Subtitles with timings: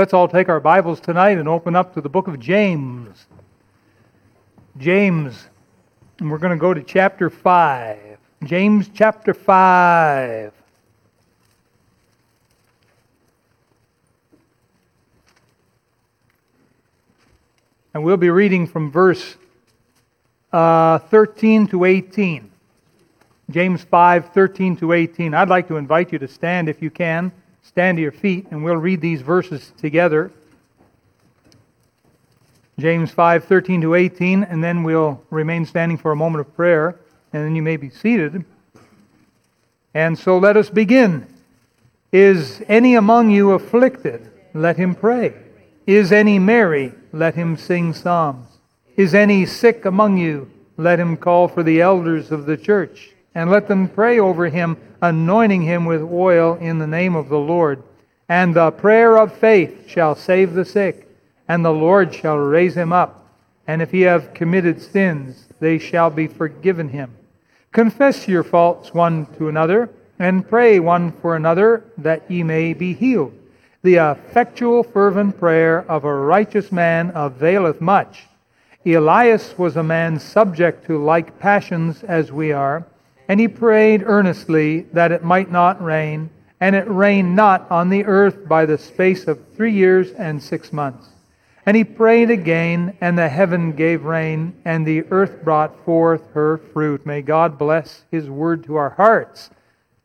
[0.00, 3.26] Let's all take our Bibles tonight and open up to the book of James.
[4.78, 5.50] James,
[6.18, 8.16] and we're going to go to chapter 5.
[8.44, 10.54] James chapter 5.
[17.92, 19.36] And we'll be reading from verse
[20.50, 22.50] uh, 13 to 18.
[23.50, 25.34] James 5, 13 to 18.
[25.34, 27.32] I'd like to invite you to stand if you can.
[27.70, 30.32] Stand to your feet, and we'll read these verses together.
[32.80, 36.98] James 5, 13 to 18, and then we'll remain standing for a moment of prayer,
[37.32, 38.44] and then you may be seated.
[39.94, 41.32] And so let us begin.
[42.10, 44.28] Is any among you afflicted?
[44.52, 45.32] Let him pray.
[45.86, 46.92] Is any merry?
[47.12, 48.48] Let him sing psalms.
[48.96, 50.50] Is any sick among you?
[50.76, 54.76] Let him call for the elders of the church, and let them pray over him,
[55.00, 57.82] anointing him with oil in the name of the Lord.
[58.28, 61.08] And the prayer of faith shall save the sick,
[61.48, 63.26] and the Lord shall raise him up.
[63.66, 67.14] And if he have committed sins, they shall be forgiven him.
[67.72, 72.94] Confess your faults one to another, and pray one for another, that ye may be
[72.94, 73.32] healed.
[73.82, 78.26] The effectual, fervent prayer of a righteous man availeth much.
[78.84, 82.84] Elias was a man subject to like passions as we are,
[83.30, 86.28] and he prayed earnestly that it might not rain,
[86.60, 90.72] and it rained not on the earth by the space of three years and six
[90.72, 91.10] months.
[91.64, 96.58] And he prayed again, and the heaven gave rain, and the earth brought forth her
[96.58, 97.06] fruit.
[97.06, 99.50] May God bless his word to our hearts.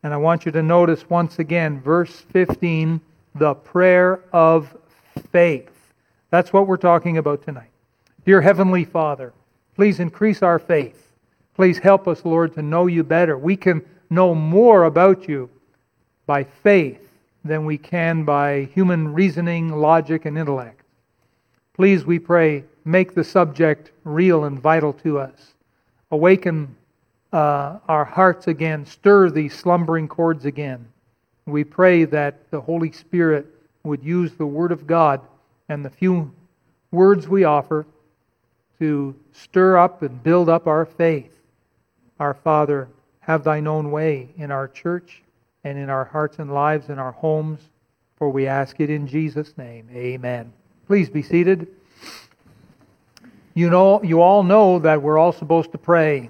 [0.03, 3.01] And I want you to notice once again, verse 15
[3.33, 4.77] the prayer of
[5.31, 5.71] faith.
[6.29, 7.71] That's what we're talking about tonight.
[8.23, 9.33] Dear Heavenly Father,
[9.75, 11.04] please increase our faith.
[11.55, 13.37] Please help us, Lord, to know you better.
[13.37, 15.49] We can know more about you
[16.25, 17.01] by faith
[17.43, 20.81] than we can by human reasoning, logic, and intellect.
[21.73, 25.53] Please, we pray, make the subject real and vital to us.
[26.11, 26.75] Awaken
[27.31, 30.87] uh, our hearts again, stir these slumbering chords again.
[31.45, 33.45] We pray that the Holy Spirit
[33.83, 35.21] would use the Word of God
[35.69, 36.31] and the few
[36.91, 37.85] words we offer
[38.79, 41.34] to stir up and build up our faith.
[42.19, 42.87] Our Father,
[43.19, 45.23] have thine own way in our church
[45.63, 47.59] and in our hearts and lives and our homes,
[48.17, 49.89] for we ask it in Jesus' name.
[49.91, 50.53] Amen.
[50.87, 51.67] Please be seated.
[53.55, 56.29] You know, you all know that we're all supposed to pray.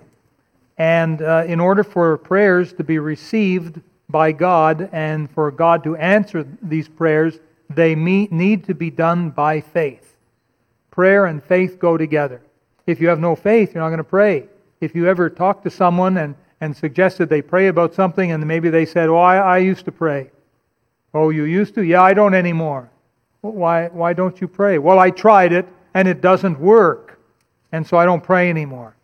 [0.77, 5.95] And uh, in order for prayers to be received by God and for God to
[5.97, 10.15] answer these prayers, they meet, need to be done by faith.
[10.91, 12.41] Prayer and faith go together.
[12.87, 14.47] If you have no faith, you're not going to pray.
[14.85, 18.69] If you ever talk to someone and, and suggested they pray about something and maybe
[18.69, 20.29] they said, Oh, I, I used to pray.
[21.11, 21.81] Oh, you used to?
[21.81, 22.87] Yeah, I don't anymore.
[23.41, 24.77] Well, why, why don't you pray?
[24.77, 27.19] Well, I tried it and it doesn't work.
[27.71, 28.95] And so I don't pray anymore.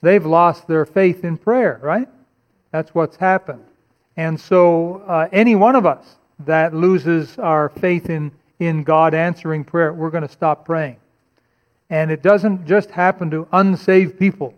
[0.00, 2.08] They've lost their faith in prayer, right?
[2.72, 3.64] That's what's happened.
[4.16, 9.62] And so, uh, any one of us that loses our faith in, in God answering
[9.62, 10.96] prayer, we're going to stop praying.
[11.90, 14.54] And it doesn't just happen to unsaved people.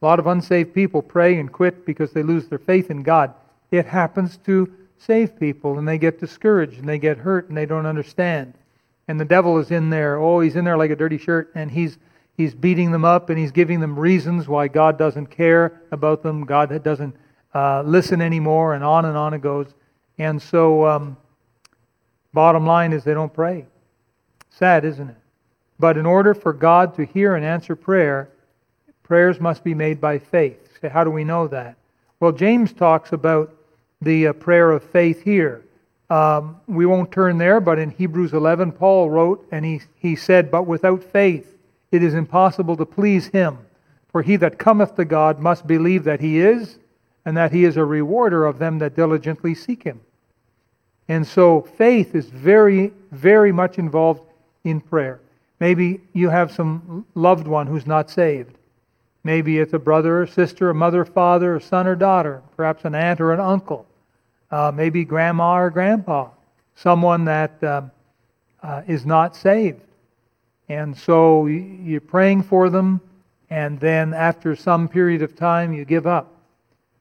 [0.00, 3.32] A lot of unsaved people pray and quit because they lose their faith in God.
[3.70, 7.66] It happens to save people, and they get discouraged, and they get hurt, and they
[7.66, 8.54] don't understand.
[9.08, 10.18] And the devil is in there.
[10.18, 11.98] Oh, he's in there like a dirty shirt, and he's
[12.36, 16.44] he's beating them up, and he's giving them reasons why God doesn't care about them.
[16.44, 17.16] God doesn't
[17.54, 19.68] uh, listen anymore, and on and on it goes.
[20.18, 21.16] And so, um,
[22.32, 23.66] bottom line is they don't pray.
[24.50, 25.16] Sad, isn't it?
[25.78, 28.30] But in order for God to hear and answer prayer,
[29.06, 30.78] prayers must be made by faith.
[30.80, 31.76] So how do we know that?
[32.18, 33.54] Well, James talks about
[34.02, 35.64] the uh, prayer of faith here.
[36.10, 40.50] Um, we won't turn there, but in Hebrews 11, Paul wrote, and he, he said,
[40.50, 41.56] But without faith
[41.92, 43.58] it is impossible to please him.
[44.08, 46.78] For he that cometh to God must believe that he is,
[47.24, 50.00] and that he is a rewarder of them that diligently seek him.
[51.08, 54.22] And so faith is very, very much involved
[54.64, 55.20] in prayer.
[55.60, 58.56] Maybe you have some loved one who's not saved.
[59.26, 62.94] Maybe it's a brother or sister, a mother, father, a son or daughter, perhaps an
[62.94, 63.84] aunt or an uncle,
[64.52, 66.28] uh, maybe grandma or grandpa,
[66.76, 67.90] someone that um,
[68.62, 69.80] uh, is not saved.
[70.68, 73.00] And so you're praying for them,
[73.50, 76.32] and then after some period of time, you give up.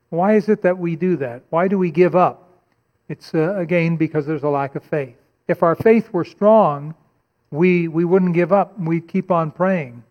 [0.09, 1.43] Why is it that we do that?
[1.51, 2.49] Why do we give up?
[3.07, 5.15] It's, uh, again, because there's a lack of faith.
[5.47, 6.95] If our faith were strong,
[7.51, 8.79] we, we wouldn't give up.
[8.79, 10.03] We'd keep on praying.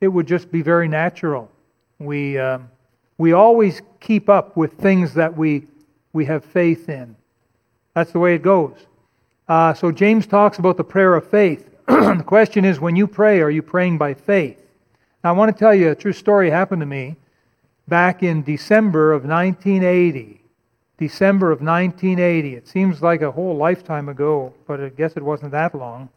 [0.00, 1.50] It would just be very natural.
[1.98, 2.58] We, uh,
[3.18, 5.66] we always keep up with things that we,
[6.12, 7.16] we have faith in.
[7.94, 8.76] That's the way it goes.
[9.48, 11.70] Uh, so James talks about the prayer of faith.
[11.86, 14.60] the question is when you pray, are you praying by faith?
[15.22, 17.16] Now, I want to tell you a true story happened to me
[17.88, 20.40] back in December of 1980.
[20.98, 22.54] December of 1980.
[22.54, 26.08] It seems like a whole lifetime ago, but I guess it wasn't that long.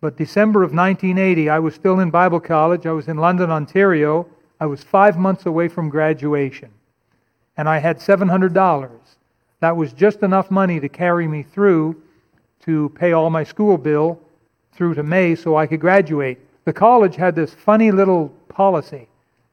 [0.00, 2.86] But December of 1980, I was still in Bible college.
[2.86, 4.26] I was in London, Ontario.
[4.62, 6.70] I was five months away from graduation.
[7.56, 9.00] And I had $700.
[9.58, 12.00] That was just enough money to carry me through
[12.66, 14.20] to pay all my school bill
[14.72, 16.38] through to May so I could graduate.
[16.64, 19.08] The college had this funny little policy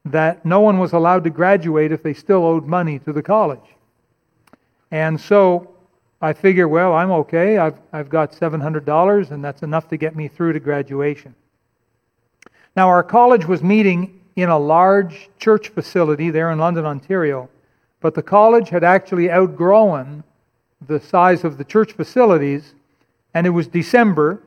[0.06, 3.68] that no one was allowed to graduate if they still owed money to the college.
[4.92, 5.72] And so
[6.22, 7.58] I figure, well, I'm okay.
[7.58, 11.34] I've, I've got $700, and that's enough to get me through to graduation.
[12.76, 17.50] Now, our college was meeting in a large church facility there in London, Ontario,
[18.02, 20.24] but the college had actually outgrown
[20.88, 22.74] the size of the church facilities,
[23.34, 24.42] and it was December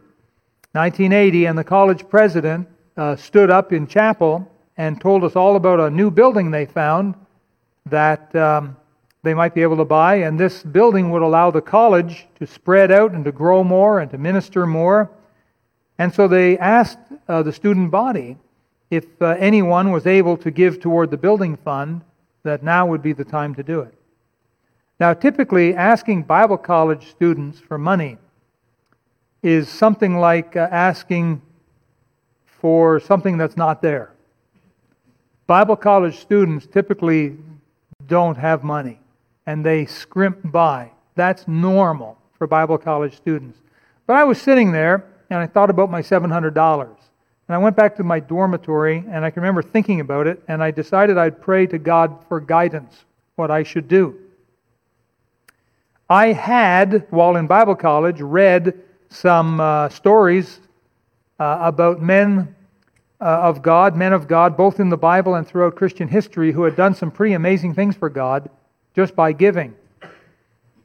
[0.73, 2.67] 1980, and the college president
[2.97, 7.15] uh, stood up in chapel and told us all about a new building they found
[7.87, 8.77] that um,
[9.23, 10.17] they might be able to buy.
[10.17, 14.11] And this building would allow the college to spread out and to grow more and
[14.11, 15.11] to minister more.
[15.99, 16.99] And so they asked
[17.29, 18.39] uh, the student body
[18.93, 22.03] if uh, anyone was able to give toward the building fund,
[22.43, 23.95] that now would be the time to do it.
[25.01, 28.19] Now, typically, asking Bible college students for money
[29.43, 31.41] is something like uh, asking
[32.45, 34.13] for something that's not there.
[35.47, 37.39] Bible college students typically
[38.09, 39.01] don't have money
[39.47, 40.91] and they scrimp by.
[41.15, 43.59] That's normal for Bible college students.
[44.07, 47.02] But I was sitting there and I thought about my $700.
[47.53, 50.63] And I went back to my dormitory and I can remember thinking about it and
[50.63, 53.05] I decided I'd pray to God for guidance,
[53.37, 54.19] what I should do.
[56.09, 60.61] I had, while in Bible college, read some uh, stories
[61.39, 62.57] uh, about men
[63.21, 66.63] uh, of God, men of God, both in the Bible and throughout Christian history, who
[66.63, 68.49] had done some pretty amazing things for God
[68.97, 69.75] just by giving.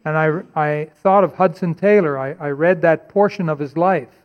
[0.04, 2.20] And I, I thought of Hudson Taylor.
[2.20, 4.17] I, I read that portion of his life.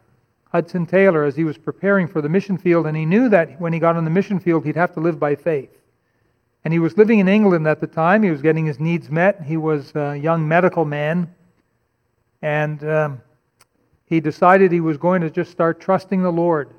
[0.53, 3.73] Hudson Taylor, as he was preparing for the mission field, and he knew that when
[3.73, 5.71] he got on the mission field, he'd have to live by faith.
[6.65, 8.23] And he was living in England at the time.
[8.23, 9.43] He was getting his needs met.
[9.43, 11.35] He was a young medical man.
[12.43, 13.21] And um,
[14.05, 16.75] he decided he was going to just start trusting the Lord.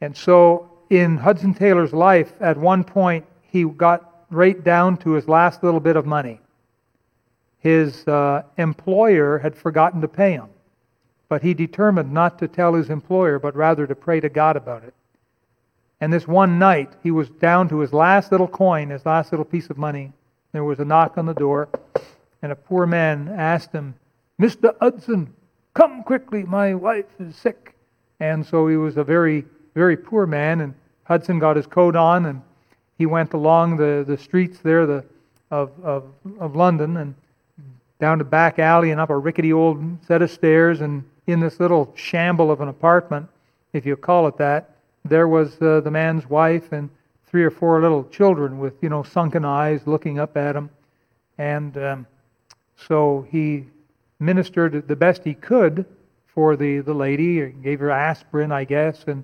[0.00, 5.28] And so, in Hudson Taylor's life, at one point, he got right down to his
[5.28, 6.40] last little bit of money.
[7.58, 10.48] His uh, employer had forgotten to pay him,
[11.28, 14.84] but he determined not to tell his employer, but rather to pray to God about
[14.84, 14.94] it.
[16.00, 19.44] And this one night, he was down to his last little coin, his last little
[19.44, 20.12] piece of money.
[20.52, 21.68] There was a knock on the door,
[22.40, 23.94] and a poor man asked him,
[24.40, 24.74] Mr.
[24.80, 25.34] Hudson,
[25.74, 27.74] come quickly, my wife is sick.
[28.20, 30.74] And so he was a very, very poor man, and
[31.04, 32.42] Hudson got his coat on and
[32.98, 35.04] he went along the, the streets there the,
[35.50, 36.04] of, of,
[36.38, 37.14] of London and
[37.98, 41.60] down the back alley and up a rickety old set of stairs and in this
[41.60, 43.28] little shamble of an apartment,
[43.72, 44.70] if you call it that,
[45.04, 46.90] there was uh, the man's wife and
[47.26, 50.68] three or four little children with you know sunken eyes looking up at him,
[51.38, 52.06] and um,
[52.76, 53.64] so he
[54.18, 55.86] ministered the best he could
[56.26, 59.22] for the the lady, gave her aspirin, I guess, and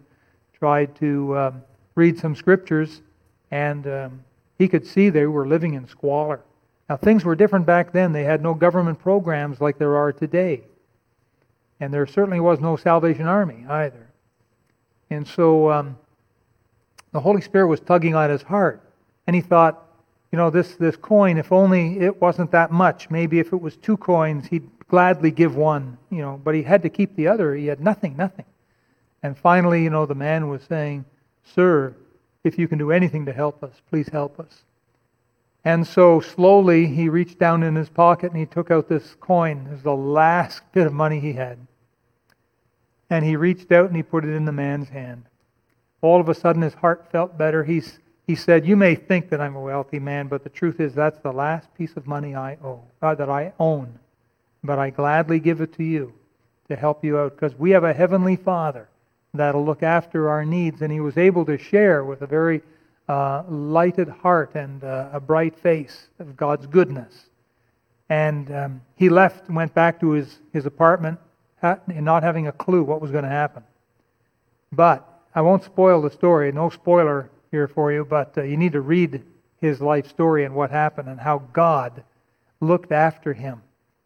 [0.53, 1.63] tried to um,
[1.97, 3.03] read some scriptures
[3.51, 4.25] and um,
[4.59, 6.41] he could see they were living in squalor.
[6.89, 8.13] Now, things were different back then.
[8.13, 10.63] They had no government programs like there are today.
[11.81, 14.11] And there certainly was no Salvation Army either.
[15.11, 15.99] And so um,
[17.13, 18.81] the Holy Spirit was tugging at his heart.
[19.27, 19.85] And he thought,
[20.33, 23.77] you know, this, this coin, if only it wasn't that much, maybe if it was
[23.77, 27.55] two coins, he'd gladly give one, you know, but he had to keep the other.
[27.55, 28.45] He had nothing, nothing.
[29.23, 31.05] And finally, you know, the man was saying,
[31.45, 31.95] Sir,
[32.43, 34.65] if you can do anything to help us, please help us.
[35.65, 39.67] And so slowly he reached down in his pocket and he took out this coin.
[39.67, 41.59] It was the last bit of money he had.
[43.09, 45.25] And he reached out and he put it in the man's hand.
[46.03, 47.65] All of a sudden his heart felt better.
[47.65, 50.95] He's, he said, You may think that I'm a wealthy man, but the truth is
[50.95, 53.99] that's the last piece of money I owe, uh, that I own.
[54.63, 56.13] But I gladly give it to you
[56.69, 58.89] to help you out because we have a heavenly Father
[59.33, 60.83] that'll look after our needs.
[60.83, 62.63] And he was able to share with a very
[63.09, 67.27] uh, lighted heart and uh, a bright face of God's goodness.
[68.09, 71.19] And um, he left, and went back to his, his apartment,
[71.89, 73.63] not having a clue what was going to happen.
[74.73, 78.73] But I won't spoil the story, no spoiler here for you, but uh, you need
[78.73, 79.23] to read
[79.61, 82.03] his life story and what happened and how God
[82.61, 83.63] looked after him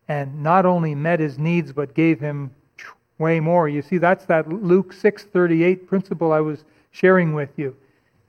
[0.09, 2.51] and not only met his needs but gave him
[3.19, 3.69] way more.
[3.69, 7.77] You see, that's that Luke 6:38 principle I was sharing with you.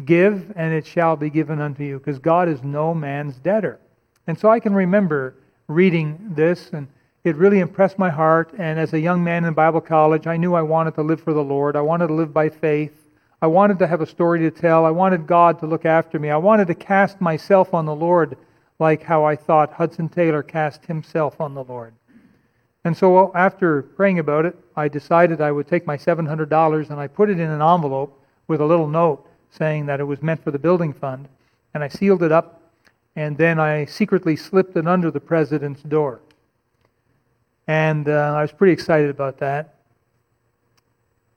[0.06, 3.80] Give and it shall be given unto you, because God is no man's debtor.
[4.28, 5.36] And so I can remember
[5.68, 6.88] reading this and
[7.24, 8.54] it really impressed my heart.
[8.58, 11.34] And as a young man in Bible college, I knew I wanted to live for
[11.34, 11.76] the Lord.
[11.76, 12.94] I wanted to live by faith.
[13.42, 14.86] I wanted to have a story to tell.
[14.86, 16.30] I wanted God to look after me.
[16.30, 18.38] I wanted to cast myself on the Lord
[18.80, 21.94] like how I thought Hudson Taylor cast himself on the Lord.
[22.86, 27.08] And so after praying about it, I decided I would take my $700 and I
[27.08, 30.52] put it in an envelope with a little note saying that it was meant for
[30.52, 31.28] the building fund.
[31.74, 32.62] And I sealed it up
[33.16, 36.20] and then I secretly slipped it under the president's door.
[37.68, 39.76] And uh, I was pretty excited about that.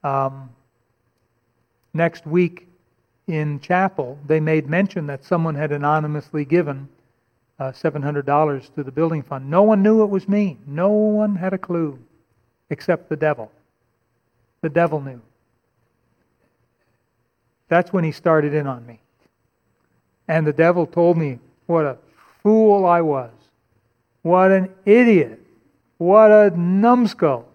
[0.03, 0.49] Um,
[1.93, 2.67] next week
[3.27, 6.87] in chapel, they made mention that someone had anonymously given
[7.59, 9.49] uh, $700 to the building fund.
[9.49, 10.57] No one knew it was me.
[10.65, 11.99] No one had a clue
[12.69, 13.51] except the devil.
[14.61, 15.21] The devil knew.
[17.73, 18.99] That's when he started in on me.
[20.27, 21.97] And the devil told me what a
[22.43, 23.31] fool I was.
[24.21, 25.41] What an idiot.
[25.97, 27.47] What a numbskull.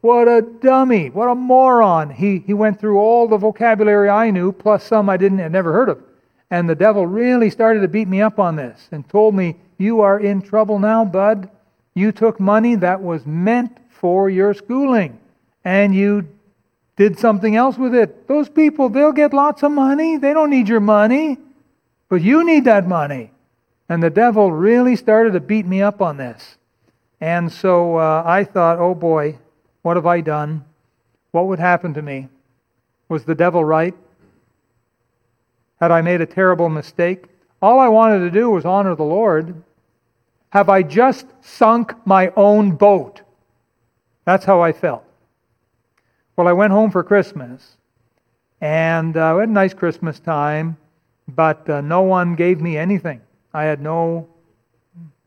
[0.00, 1.10] What a dummy.
[1.10, 2.08] What a moron.
[2.08, 5.70] He, he went through all the vocabulary I knew, plus some I didn't had never
[5.70, 6.02] heard of.
[6.50, 10.00] And the devil really started to beat me up on this and told me, You
[10.00, 11.50] are in trouble now, bud.
[11.92, 15.18] You took money that was meant for your schooling
[15.62, 16.26] and you
[16.98, 18.26] did something else with it.
[18.26, 20.16] Those people, they'll get lots of money.
[20.16, 21.38] They don't need your money,
[22.08, 23.30] but you need that money.
[23.88, 26.58] And the devil really started to beat me up on this.
[27.20, 29.38] And so uh, I thought, oh boy,
[29.82, 30.64] what have I done?
[31.30, 32.28] What would happen to me?
[33.08, 33.94] Was the devil right?
[35.80, 37.26] Had I made a terrible mistake?
[37.62, 39.62] All I wanted to do was honor the Lord.
[40.50, 43.22] Have I just sunk my own boat?
[44.24, 45.04] That's how I felt.
[46.38, 47.78] Well, I went home for Christmas,
[48.60, 50.76] and uh, we had a nice Christmas time,
[51.26, 53.20] but uh, no one gave me anything.
[53.52, 54.28] I had no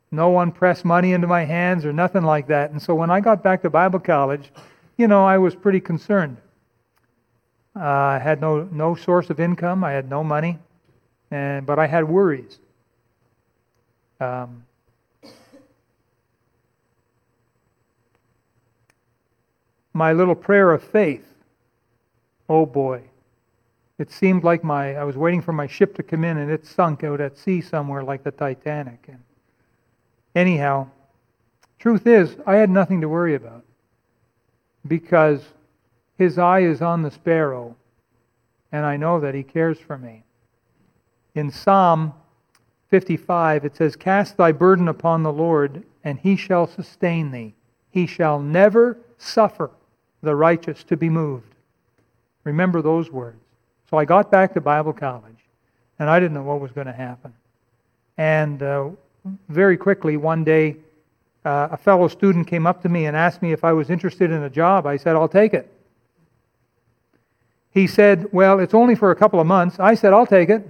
[0.10, 2.72] no one pressed money into my hands or nothing like that.
[2.72, 4.54] And so when I got back to Bible college,
[4.96, 6.38] you know, I was pretty concerned.
[7.76, 9.84] Uh, I had no, no source of income.
[9.84, 10.60] I had no money,
[11.30, 12.58] and, but I had worries.
[14.22, 14.64] Um,
[19.94, 21.26] my little prayer of faith,
[22.48, 23.02] oh boy,
[23.98, 26.66] it seemed like my I was waiting for my ship to come in and it
[26.66, 29.06] sunk out at sea somewhere like the Titanic.
[29.08, 29.20] And
[30.36, 30.88] anyhow,
[31.80, 33.64] truth is, I had nothing to worry about
[34.88, 35.44] because
[36.22, 37.76] his eye is on the sparrow,
[38.72, 40.24] and I know that He cares for me.
[41.34, 42.14] In Psalm
[42.90, 47.56] 55, it says, Cast thy burden upon the Lord, and He shall sustain thee.
[47.90, 49.72] He shall never suffer
[50.22, 51.56] the righteous to be moved.
[52.44, 53.38] Remember those words.
[53.90, 55.46] So I got back to Bible college,
[56.00, 57.34] and I didn't know what was going to happen.
[58.18, 58.90] And uh,
[59.50, 60.78] very quickly, one day,
[61.44, 64.32] uh, a fellow student came up to me and asked me if I was interested
[64.32, 64.86] in a job.
[64.86, 65.72] I said, I'll take it.
[67.72, 69.80] He said, Well, it's only for a couple of months.
[69.80, 70.68] I said, I'll take it.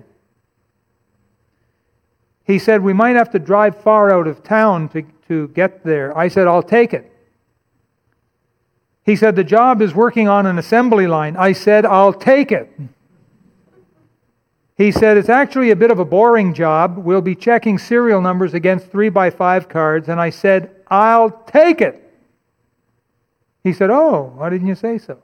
[2.43, 6.17] He said, We might have to drive far out of town to, to get there.
[6.17, 7.10] I said, I'll take it.
[9.05, 11.35] He said, The job is working on an assembly line.
[11.37, 12.71] I said, I'll take it.
[14.77, 16.97] He said, It's actually a bit of a boring job.
[16.97, 20.09] We'll be checking serial numbers against 3 by 5 cards.
[20.09, 21.97] And I said, I'll take it.
[23.63, 25.21] He said, Oh, why didn't you say so?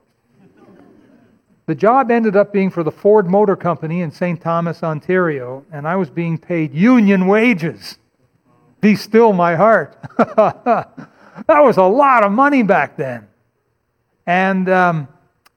[1.67, 4.39] The job ended up being for the Ford Motor Company in St.
[4.39, 7.97] Thomas, Ontario, and I was being paid union wages.
[8.79, 9.97] Be still my heart.
[10.17, 11.09] that
[11.47, 13.27] was a lot of money back then.
[14.27, 15.07] And um,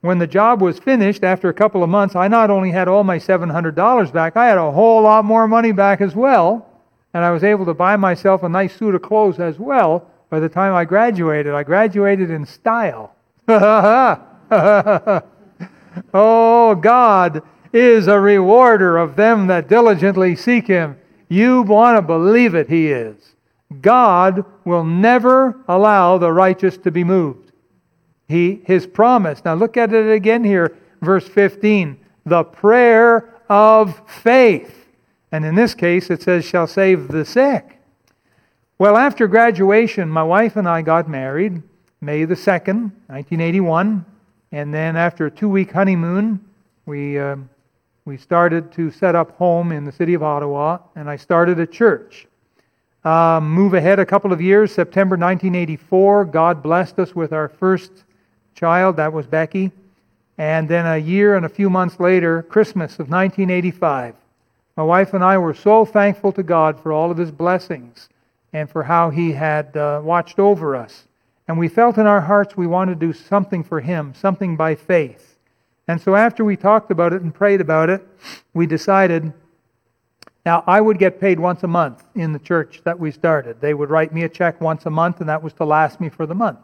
[0.01, 3.05] when the job was finished after a couple of months, I not only had all
[3.05, 6.67] my $700 back, I had a whole lot more money back as well.
[7.13, 10.41] And I was able to buy myself a nice suit of clothes as well by
[10.41, 11.53] the time I graduated.
[11.53, 13.15] I graduated in style.
[16.15, 20.97] Oh, God is a rewarder of them that diligently seek Him.
[21.29, 23.35] You want to believe it, He is.
[23.81, 27.50] God will never allow the righteous to be moved.
[28.31, 29.45] He, his promise.
[29.45, 31.99] Now look at it again here, verse 15.
[32.25, 34.87] The prayer of faith.
[35.33, 37.81] And in this case, it says, shall save the sick.
[38.79, 41.63] Well, after graduation, my wife and I got married
[42.01, 44.07] May the 2nd, 1981.
[44.53, 46.41] And then after a two week honeymoon,
[46.87, 47.35] we, uh,
[48.05, 51.67] we started to set up home in the city of Ottawa, and I started a
[51.67, 52.29] church.
[53.05, 58.05] Uh, move ahead a couple of years, September 1984, God blessed us with our first
[58.61, 58.97] child.
[58.97, 59.73] That was Becky.
[60.37, 64.15] And then a year and a few months later, Christmas of 1985,
[64.77, 68.11] my wife and I were so thankful to God for all of His blessings
[68.53, 71.05] and for how He had uh, watched over us.
[71.49, 74.75] And we felt in our hearts we wanted to do something for Him, something by
[74.75, 75.39] faith.
[75.89, 78.07] And so after we talked about it and prayed about it,
[78.53, 79.33] we decided
[80.47, 83.61] now, I would get paid once a month in the church that we started.
[83.61, 86.09] They would write me a check once a month, and that was to last me
[86.09, 86.59] for the month.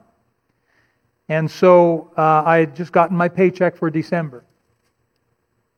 [1.29, 4.45] And so uh, I had just gotten my paycheck for December.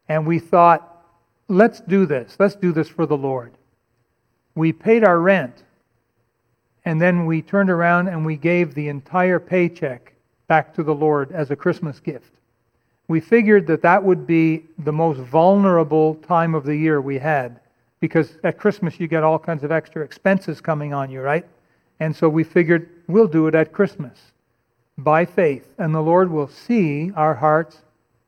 [0.09, 1.05] And we thought,
[1.49, 2.37] let's do this.
[2.39, 3.53] Let's do this for the Lord.
[4.55, 5.63] We paid our rent,
[6.85, 10.15] and then we turned around and we gave the entire paycheck
[10.49, 12.33] back to the Lord as a Christmas gift.
[13.07, 17.61] We figured that that would be the most vulnerable time of the year we had
[18.01, 21.47] because at Christmas you get all kinds of extra expenses coming on you, right?
[22.01, 24.19] And so we figured we'll do it at Christmas
[24.99, 27.79] by faith, and the Lord will see our hearts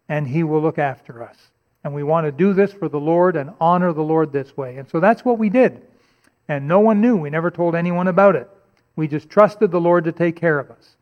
[0.09, 1.37] and He will look after us.
[1.83, 4.77] And we want to do this for the Lord and honor the Lord this way.
[4.77, 5.83] And so that's what we did.
[6.49, 7.17] And no one knew.
[7.17, 8.49] We never told anyone about it.
[8.97, 10.97] We just trusted the Lord to take care of us.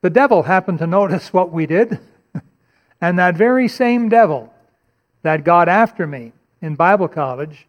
[0.00, 1.98] The devil happened to notice what we did.
[3.00, 4.52] and that very same devil
[5.22, 7.66] that got after me in Bible college,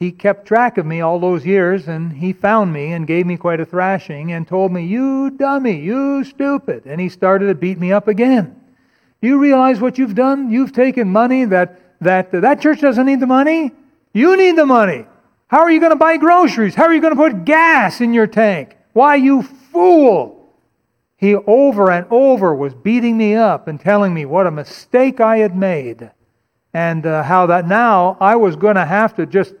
[0.00, 3.36] he kept track of me all those years and he found me and gave me
[3.36, 6.86] quite a thrashing and told me, You dummy, you stupid.
[6.86, 8.58] And he started to beat me up again.
[9.20, 10.50] You realize what you've done?
[10.50, 13.72] You've taken money that that that church doesn't need the money.
[14.14, 15.04] You need the money.
[15.48, 16.74] How are you going to buy groceries?
[16.74, 18.78] How are you going to put gas in your tank?
[18.94, 20.54] Why, you fool!
[21.18, 25.38] He over and over was beating me up and telling me what a mistake I
[25.38, 26.10] had made
[26.72, 29.54] and uh, how that now I was going to have to just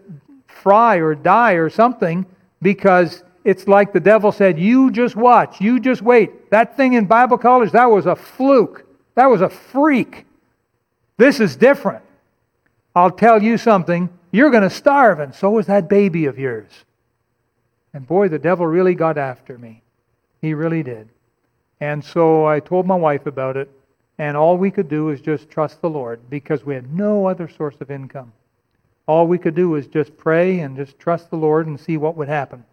[0.62, 2.26] fry or die or something
[2.62, 6.50] because it's like the devil said, You just watch, you just wait.
[6.50, 10.26] That thing in Bible college, that was a fluke, that was a freak.
[11.16, 12.04] This is different.
[12.94, 16.70] I'll tell you something, you're going to starve, and so is that baby of yours.
[17.92, 19.82] And boy, the devil really got after me.
[20.40, 21.08] He really did.
[21.80, 23.70] And so I told my wife about it,
[24.18, 27.48] and all we could do was just trust the Lord because we had no other
[27.48, 28.32] source of income.
[29.10, 32.16] All we could do was just pray and just trust the Lord and see what
[32.16, 32.64] would happen.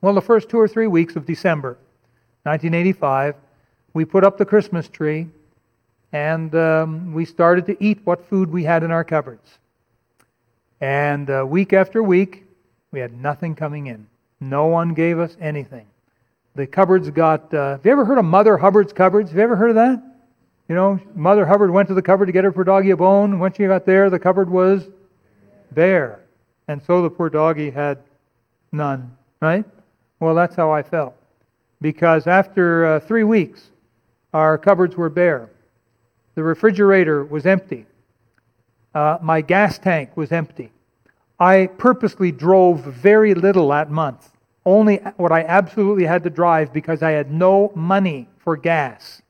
[0.00, 1.76] Well, the first two or three weeks of December
[2.44, 3.34] 1985,
[3.92, 5.28] we put up the Christmas tree
[6.10, 9.58] and um, we started to eat what food we had in our cupboards.
[10.80, 12.46] And uh, week after week,
[12.90, 14.06] we had nothing coming in.
[14.40, 15.84] No one gave us anything.
[16.54, 17.52] The cupboards got.
[17.52, 19.28] Uh, have you ever heard of Mother Hubbard's cupboards?
[19.28, 20.02] Have you ever heard of that?
[20.70, 23.38] You know, Mother Hubbard went to the cupboard to get her poor doggy a bone.
[23.38, 24.88] When she got there, the cupboard was
[25.74, 26.20] bare.
[26.68, 27.98] And so the poor doggy had
[28.70, 29.64] none, right?
[30.20, 31.14] Well, that's how I felt.
[31.80, 33.70] Because after uh, three weeks,
[34.32, 35.50] our cupboards were bare.
[36.34, 37.86] The refrigerator was empty.
[38.94, 40.70] Uh, my gas tank was empty.
[41.38, 44.30] I purposely drove very little that month,
[44.64, 49.22] only what I absolutely had to drive because I had no money for gas.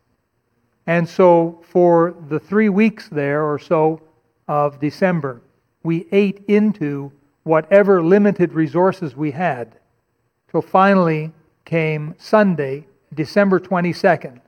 [0.87, 4.03] And so, for the three weeks there or so
[4.49, 5.41] of December,
[5.83, 7.13] we ate into
[7.45, 9.77] whatever limited resources we had.
[10.51, 11.33] Till finally
[11.65, 14.41] came Sunday, December 22nd,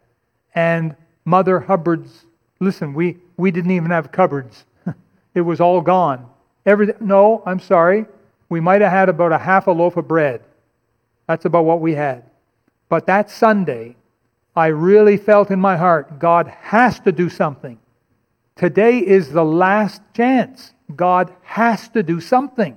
[0.54, 0.94] and
[1.24, 2.26] Mother Hubbard's.
[2.60, 4.64] Listen, we, we didn't even have cupboards,
[5.34, 6.28] it was all gone.
[6.66, 8.06] Every, no, I'm sorry.
[8.48, 10.42] We might have had about a half a loaf of bread.
[11.26, 12.24] That's about what we had.
[12.88, 13.96] But that Sunday,
[14.54, 17.78] I really felt in my heart God has to do something.
[18.56, 20.73] Today is the last chance.
[20.94, 22.76] God has to do something.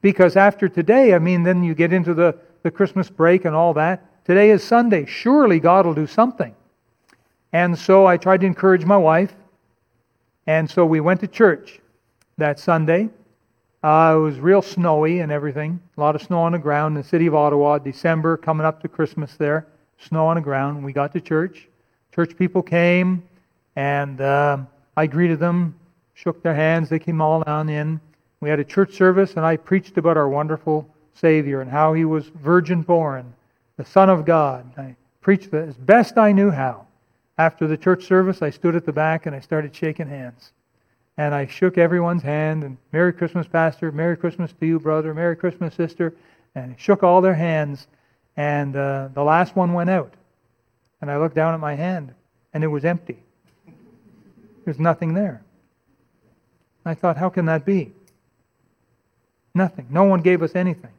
[0.00, 3.74] Because after today, I mean, then you get into the, the Christmas break and all
[3.74, 4.24] that.
[4.24, 5.04] Today is Sunday.
[5.06, 6.54] Surely God will do something.
[7.52, 9.34] And so I tried to encourage my wife.
[10.46, 11.80] And so we went to church
[12.38, 13.08] that Sunday.
[13.82, 15.80] Uh, it was real snowy and everything.
[15.96, 18.82] A lot of snow on the ground in the city of Ottawa, December, coming up
[18.82, 19.66] to Christmas there
[19.98, 20.84] snow on the ground.
[20.84, 21.68] We got to church.
[22.14, 23.22] Church people came,
[23.74, 24.58] and uh,
[24.96, 25.74] I greeted them,
[26.16, 26.88] shook their hands.
[26.88, 28.00] They came all down in.
[28.40, 32.04] We had a church service, and I preached about our wonderful Savior and how he
[32.04, 33.32] was virgin born,
[33.76, 34.66] the Son of God.
[34.78, 36.86] I preached as best I knew how.
[37.38, 40.52] After the church service, I stood at the back and I started shaking hands.
[41.18, 43.92] And I shook everyone's hand, and Merry Christmas, Pastor.
[43.92, 45.14] Merry Christmas to you, brother.
[45.14, 46.14] Merry Christmas, sister.
[46.54, 47.86] And I shook all their hands.
[48.36, 50.12] And uh, the last one went out.
[51.00, 52.12] And I looked down at my hand,
[52.52, 53.18] and it was empty.
[54.64, 55.42] There's nothing there.
[56.86, 57.92] I thought, how can that be?
[59.54, 59.88] Nothing.
[59.90, 60.92] No one gave us anything.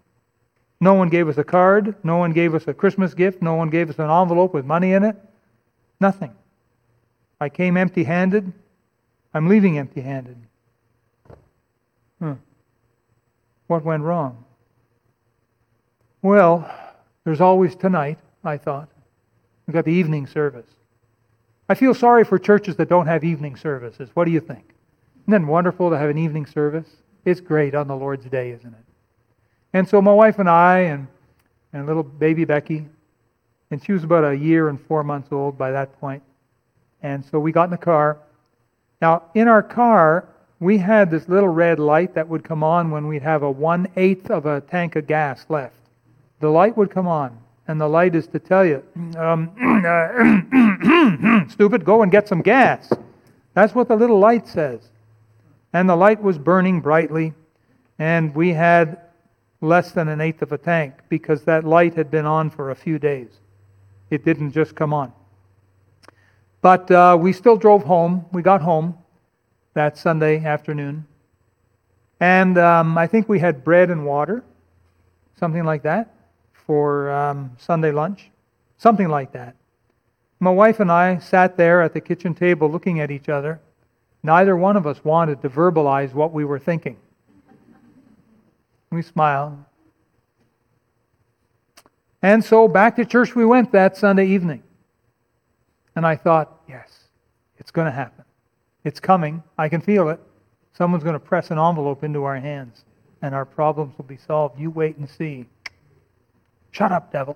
[0.82, 1.95] No one gave us a card.
[2.04, 3.41] No one gave us a Christmas gift.
[3.41, 5.15] No one gave us an envelope with money in it.
[6.00, 6.36] Nothing.
[7.39, 8.52] I came empty handed.
[9.34, 10.38] I'm leaving empty handed.
[12.19, 12.34] Hmm.
[13.67, 14.43] What went wrong?
[16.21, 16.69] Well,
[17.23, 18.89] there's always tonight, I thought.
[19.65, 20.65] We've got the evening service.
[21.69, 24.10] I feel sorry for churches that don't have evening services.
[24.13, 24.73] What do you think?
[25.28, 26.88] Isn't it wonderful to have an evening service?
[27.26, 28.86] It's great on the Lord's Day, isn't it?
[29.74, 31.06] And so my wife and I and,
[31.74, 32.88] and little baby Becky,
[33.70, 36.24] and she was about a year and four months old by that point.
[37.02, 38.20] And so we got in the car.
[39.02, 40.30] Now, in our car,
[40.62, 43.90] we had this little red light that would come on when we'd have a one
[43.98, 45.76] eighth of a tank of gas left.
[46.40, 47.38] The light would come on,
[47.68, 48.82] and the light is to tell you,
[49.18, 49.52] um,
[51.52, 52.90] stupid, go and get some gas.
[53.56, 54.80] That's what the little light says.
[55.73, 57.34] And the light was burning brightly,
[57.99, 58.99] and we had
[59.62, 62.75] less than an eighth of a tank because that light had been on for a
[62.75, 63.30] few days.
[64.10, 65.12] It didn't just come on.
[66.62, 68.25] But uh, we still drove home.
[68.32, 68.97] We got home
[69.73, 71.06] that Sunday afternoon.
[72.19, 74.43] And um, I think we had bread and water,
[75.39, 76.13] something like that,
[76.51, 78.32] for um, Sunday lunch.
[78.77, 79.56] Something like that.
[80.39, 83.60] My wife and I sat there at the kitchen table looking at each other.
[84.23, 86.97] Neither one of us wanted to verbalize what we were thinking.
[88.89, 89.58] We smiled.
[92.21, 94.63] And so back to church we went that Sunday evening.
[95.95, 97.06] And I thought, yes,
[97.58, 98.23] it's going to happen.
[98.84, 99.43] It's coming.
[99.58, 100.19] I can feel it.
[100.73, 102.86] Someone's going to press an envelope into our hands,
[103.21, 104.60] and our problems will be solved.
[104.60, 105.45] You wait and see.
[106.71, 107.36] Shut up, devil.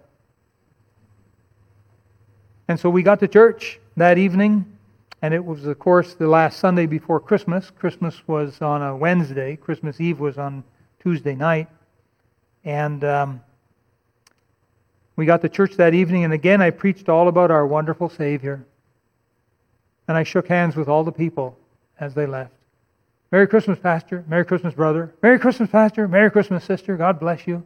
[2.67, 4.70] And so we got to church that evening,
[5.21, 7.69] and it was, of course, the last Sunday before Christmas.
[7.69, 10.63] Christmas was on a Wednesday, Christmas Eve was on
[10.99, 11.67] Tuesday night.
[12.63, 13.41] And um,
[15.15, 18.65] we got to church that evening, and again I preached all about our wonderful Savior.
[20.07, 21.57] And I shook hands with all the people
[21.99, 22.51] as they left.
[23.31, 24.25] Merry Christmas, Pastor.
[24.27, 25.13] Merry Christmas, brother.
[25.21, 26.07] Merry Christmas, Pastor.
[26.07, 26.97] Merry Christmas, sister.
[26.97, 27.63] God bless you.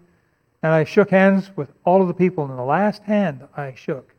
[0.61, 4.14] And I shook hands with all of the people, and the last hand I shook,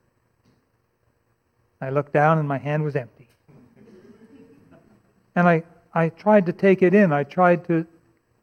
[1.81, 3.29] I looked down and my hand was empty.
[5.35, 5.63] And I,
[5.95, 7.13] I tried to take it in.
[7.13, 7.87] I tried to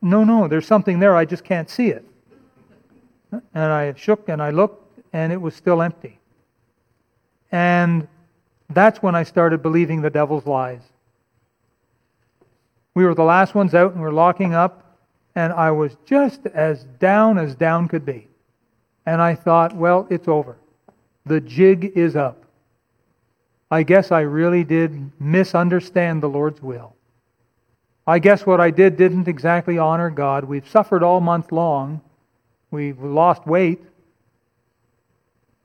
[0.03, 2.05] no, no, there's something there, I just can't see it.
[3.31, 6.19] And I shook and I looked, and it was still empty.
[7.51, 8.07] And
[8.69, 10.81] that's when I started believing the devil's lies.
[12.95, 14.97] We were the last ones out, and we we're locking up,
[15.35, 18.27] and I was just as down as down could be.
[19.05, 20.57] And I thought, well, it's over.
[21.25, 22.42] The jig is up.
[23.71, 26.95] I guess I really did misunderstand the Lord's will.
[28.05, 30.43] I guess what I did didn't exactly honor God.
[30.43, 32.01] We've suffered all month long.
[32.69, 33.81] We've lost weight.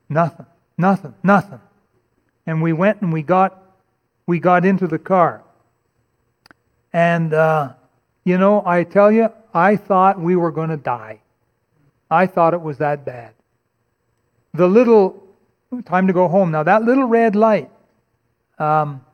[0.09, 1.61] Nothing, nothing, nothing.
[2.47, 3.61] And we went and we got,
[4.27, 5.43] we got into the car.
[6.93, 7.73] And, uh,
[8.25, 11.21] you know, I tell you, I thought we were going to die.
[12.11, 13.35] I thought it was that bad.
[14.55, 15.23] The little,
[15.85, 16.51] time to go home.
[16.51, 17.71] Now, that little red light
[18.59, 19.05] um,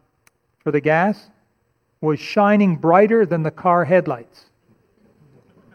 [0.63, 1.31] for the gas,
[2.01, 4.47] was shining brighter than the car headlights.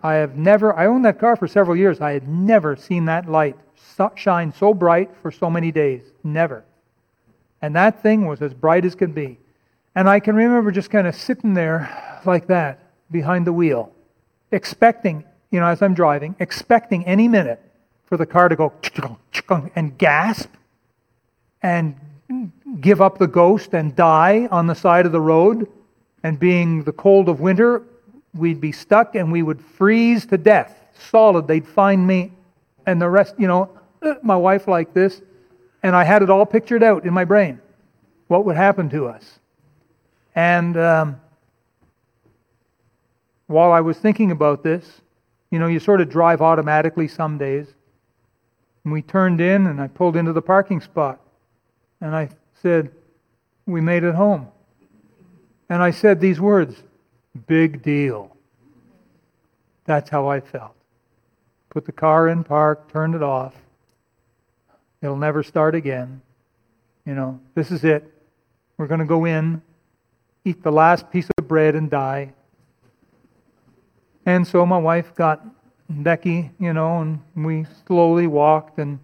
[0.02, 2.00] I have never, I owned that car for several years.
[2.00, 3.58] I had never seen that light
[4.16, 6.04] shine so bright for so many days.
[6.24, 6.64] Never.
[7.62, 9.38] And that thing was as bright as could be.
[9.96, 12.80] And I can remember just kind of sitting there like that
[13.12, 13.92] behind the wheel,
[14.52, 17.62] expecting, you know, as I'm driving, expecting any minute
[18.06, 18.72] for the car to go
[19.76, 20.50] and gasp
[21.62, 21.96] and
[22.82, 25.68] give up the ghost and die on the side of the road
[26.24, 27.84] and being the cold of winter,
[28.34, 30.76] we'd be stuck and we would freeze to death,
[31.12, 31.48] solid.
[31.48, 32.32] They'd find me
[32.86, 33.70] and the rest, you know,
[34.02, 35.22] uh, my wife like this.
[35.82, 37.62] And I had it all pictured out in my brain
[38.28, 39.40] what would happen to us.
[40.36, 41.20] And um,
[43.48, 45.02] while I was thinking about this,
[45.52, 47.68] you know, you sort of drive automatically some days.
[48.84, 51.20] And we turned in and I pulled into the parking spot.
[52.02, 52.30] And I
[52.62, 52.92] said,
[53.66, 54.48] We made it home.
[55.70, 56.84] And I said these words
[57.48, 58.36] big deal.
[59.86, 60.76] That's how I felt.
[61.70, 63.56] Put the car in park, turned it off.
[65.02, 66.22] It'll never start again.
[67.06, 68.12] You know, this is it.
[68.78, 69.62] We're going to go in,
[70.46, 72.34] eat the last piece of bread, and die.
[74.26, 75.46] And so my wife got
[75.90, 78.78] Becky, you know, and we slowly walked.
[78.78, 79.00] And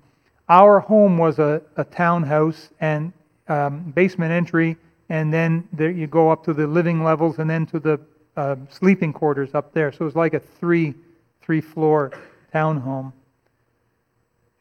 [0.48, 3.12] our home was a, a townhouse and
[3.48, 4.78] um, basement entry
[5.10, 8.00] and then there you go up to the living levels and then to the
[8.38, 9.92] uh, sleeping quarters up there.
[9.92, 10.96] So it was like a three
[11.42, 12.12] three floor
[12.54, 13.14] townhome.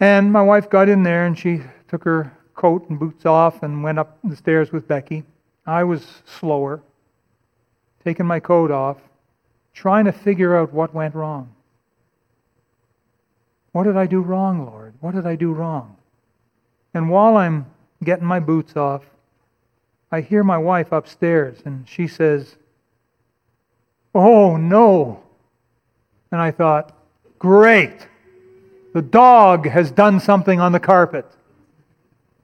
[0.01, 3.83] And my wife got in there and she took her coat and boots off and
[3.83, 5.25] went up the stairs with Becky.
[5.67, 6.83] I was slower,
[8.05, 8.99] taking my coat off,
[9.73, 11.55] trying to figure out what went wrong.
[13.73, 14.95] What did I do wrong, Lord?
[15.01, 15.97] What did I do wrong?
[16.93, 17.67] And while I'm
[18.05, 19.03] getting my boots off,
[20.13, 22.57] I hear my wife upstairs and she says,
[24.15, 25.23] Oh no.
[26.31, 26.97] And I thought,
[27.39, 28.09] Great.
[28.93, 31.27] The dog has done something on the carpet.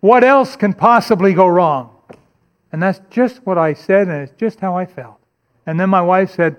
[0.01, 1.94] What else can possibly go wrong?
[2.73, 5.18] And that's just what I said, and it's just how I felt.
[5.66, 6.57] And then my wife said,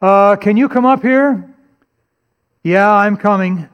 [0.00, 1.52] uh, Can you come up here?
[2.62, 3.68] Yeah, I'm coming.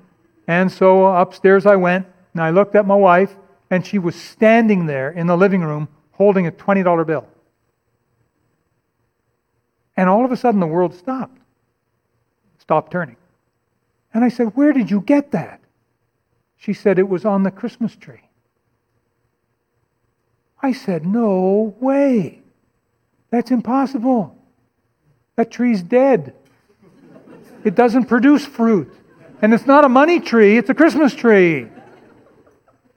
[0.47, 3.37] And so upstairs I went, and I looked at my wife,
[3.71, 7.27] and she was standing there in the living room holding a $20 bill.
[9.97, 11.39] And all of a sudden, the world stopped,
[12.59, 13.17] stopped turning.
[14.13, 15.61] And I said, Where did you get that?
[16.57, 18.29] She said, It was on the Christmas tree.
[20.63, 22.43] I said, No way.
[23.31, 24.37] That's impossible.
[25.37, 26.35] That tree's dead.
[27.65, 28.93] It doesn't produce fruit.
[29.43, 31.69] And it's not a money tree, it's a Christmas tree.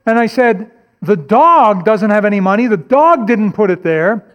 [0.06, 2.68] And I said, The dog doesn't have any money.
[2.68, 4.26] The dog didn't put it there.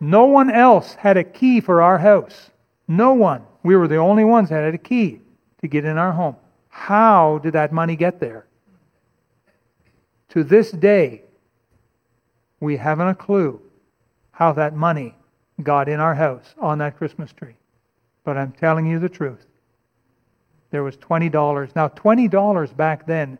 [0.00, 2.50] No one else had a key for our house.
[2.86, 3.42] No one.
[3.62, 5.20] We were the only ones that had a key
[5.60, 6.36] to get in our home.
[6.68, 8.46] How did that money get there?
[10.30, 11.22] To this day,
[12.60, 13.60] we haven't a clue
[14.32, 15.14] how that money
[15.62, 17.56] got in our house on that Christmas tree.
[18.24, 19.46] But I'm telling you the truth.
[20.70, 21.74] There was $20.
[21.74, 23.38] Now, $20 back then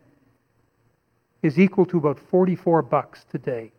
[1.41, 3.71] is equal to about 44 bucks today.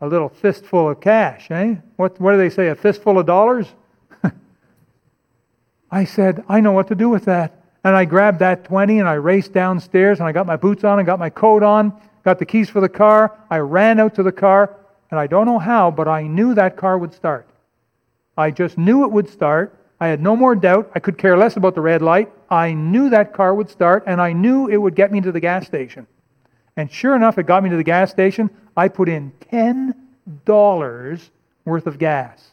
[0.00, 1.76] A little fistful of cash, eh?
[1.96, 2.68] What, what do they say?
[2.68, 3.66] A fistful of dollars?
[5.90, 7.62] I said, I know what to do with that.
[7.82, 10.98] And I grabbed that 20 and I raced downstairs and I got my boots on
[10.98, 13.32] and got my coat on, got the keys for the car.
[13.48, 14.76] I ran out to the car
[15.10, 17.48] and I don't know how, but I knew that car would start.
[18.36, 19.78] I just knew it would start.
[20.00, 20.90] I had no more doubt.
[20.94, 22.30] I could care less about the red light.
[22.50, 25.40] I knew that car would start and I knew it would get me to the
[25.40, 26.06] gas station.
[26.76, 28.50] And sure enough, it got me to the gas station.
[28.76, 31.30] I put in $10
[31.64, 32.50] worth of gas.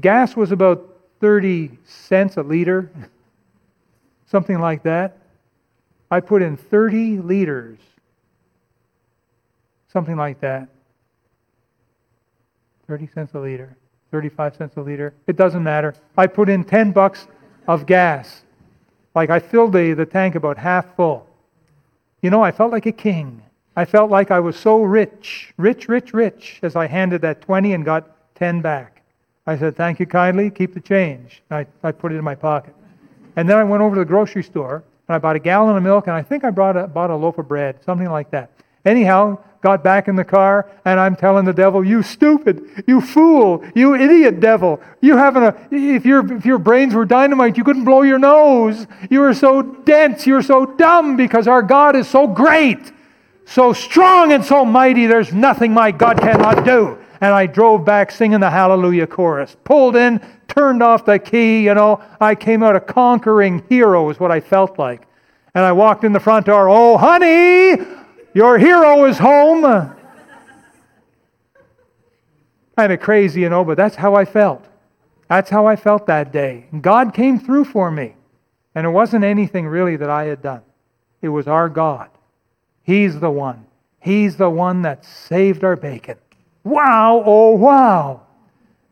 [0.00, 2.90] Gas was about 30 cents a liter,
[4.26, 5.18] something like that.
[6.10, 7.78] I put in 30 liters,
[9.92, 10.68] something like that.
[12.88, 13.76] 30 cents a liter,
[14.14, 15.12] 35 cents a liter.
[15.26, 15.92] It doesn't matter.
[16.16, 17.26] I put in 10 bucks
[17.66, 18.42] of gas.
[19.12, 21.26] Like I filled the, the tank about half full.
[22.22, 23.42] You know, I felt like a king.
[23.74, 27.72] I felt like I was so rich, rich, rich, rich, as I handed that 20
[27.72, 29.02] and got 10 back.
[29.48, 31.42] I said, Thank you kindly, keep the change.
[31.50, 32.76] I, I put it in my pocket.
[33.34, 35.82] And then I went over to the grocery store and I bought a gallon of
[35.82, 38.52] milk and I think I brought a, bought a loaf of bread, something like that.
[38.84, 43.64] Anyhow, got back in the car and I'm telling the devil, You stupid, you fool,
[43.74, 44.80] you idiot devil.
[45.00, 48.86] You haven't a, if your, if your brains were dynamite, you couldn't blow your nose.
[49.10, 52.92] You are so dense, you're so dumb because our God is so great,
[53.46, 58.10] so strong and so mighty, there's nothing my God cannot do and I drove back
[58.10, 59.56] singing the Hallelujah chorus.
[59.64, 62.02] Pulled in, turned off the key, you know.
[62.20, 65.06] I came out a conquering hero, is what I felt like.
[65.54, 67.82] And I walked in the front door, oh, honey,
[68.34, 69.62] your hero is home.
[72.76, 74.66] kind of crazy, you know, but that's how I felt.
[75.28, 76.66] That's how I felt that day.
[76.80, 78.16] God came through for me.
[78.74, 80.62] And it wasn't anything really that I had done,
[81.22, 82.10] it was our God.
[82.82, 83.66] He's the one.
[84.00, 86.18] He's the one that saved our bacon.
[86.64, 88.22] Wow, oh wow.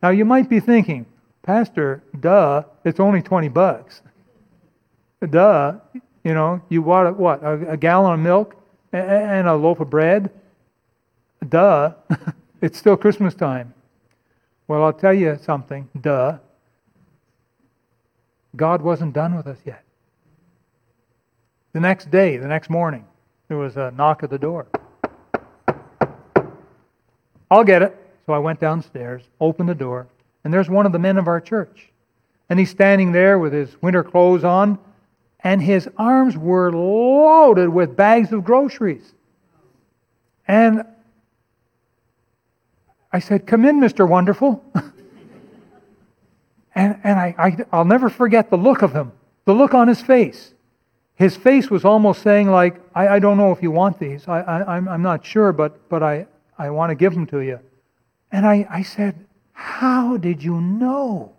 [0.02, 1.04] Now you might be thinking,
[1.42, 4.00] Pastor, duh, it's only 20 bucks.
[5.28, 5.74] Duh,
[6.24, 8.56] you know, you bought what, a, a gallon of milk
[8.92, 10.30] and a loaf of bread?
[11.48, 11.94] Duh,
[12.60, 13.74] it's still Christmas time.
[14.68, 16.38] Well, I'll tell you something, duh.
[18.54, 19.82] God wasn't done with us yet.
[21.72, 23.06] The next day, the next morning,
[23.48, 24.66] there was a knock at the door.
[27.50, 27.98] I'll get it.
[28.26, 30.06] So I went downstairs, opened the door,
[30.44, 31.90] and there's one of the men of our church.
[32.48, 34.78] And he's standing there with his winter clothes on,
[35.44, 39.12] and his arms were loaded with bags of groceries.
[40.46, 40.84] And
[43.12, 44.08] I said, Come in, Mr.
[44.08, 44.64] Wonderful.
[46.74, 49.12] and and I, I, I'll never forget the look of him,
[49.44, 50.54] the look on his face.
[51.14, 54.26] His face was almost saying, like, I, I don't know if you want these.
[54.26, 56.26] I, I, I'm, I'm not sure, but, but I,
[56.58, 57.60] I want to give them to you.
[58.32, 61.32] And I, I said, How did you know?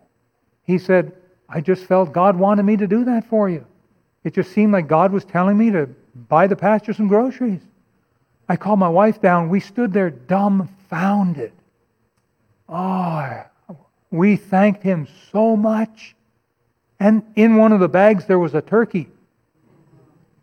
[0.63, 1.13] He said,
[1.49, 3.65] I just felt God wanted me to do that for you.
[4.23, 5.89] It just seemed like God was telling me to
[6.29, 7.61] buy the pastor some groceries.
[8.47, 9.49] I called my wife down.
[9.49, 11.51] We stood there dumbfounded.
[12.69, 13.43] Oh,
[14.11, 16.15] we thanked him so much.
[16.99, 19.09] And in one of the bags, there was a turkey,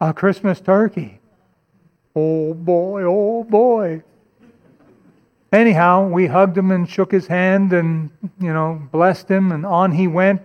[0.01, 1.21] a Christmas turkey.
[2.15, 4.03] Oh boy, oh boy.
[5.53, 9.91] Anyhow, we hugged him and shook his hand and, you know, blessed him, and on
[9.93, 10.43] he went.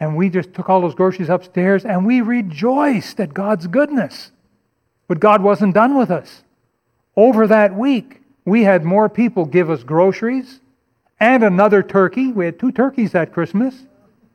[0.00, 4.32] And we just took all those groceries upstairs and we rejoiced at God's goodness.
[5.06, 6.42] But God wasn't done with us.
[7.16, 10.60] Over that week, we had more people give us groceries
[11.20, 12.32] and another turkey.
[12.32, 13.86] We had two turkeys that Christmas.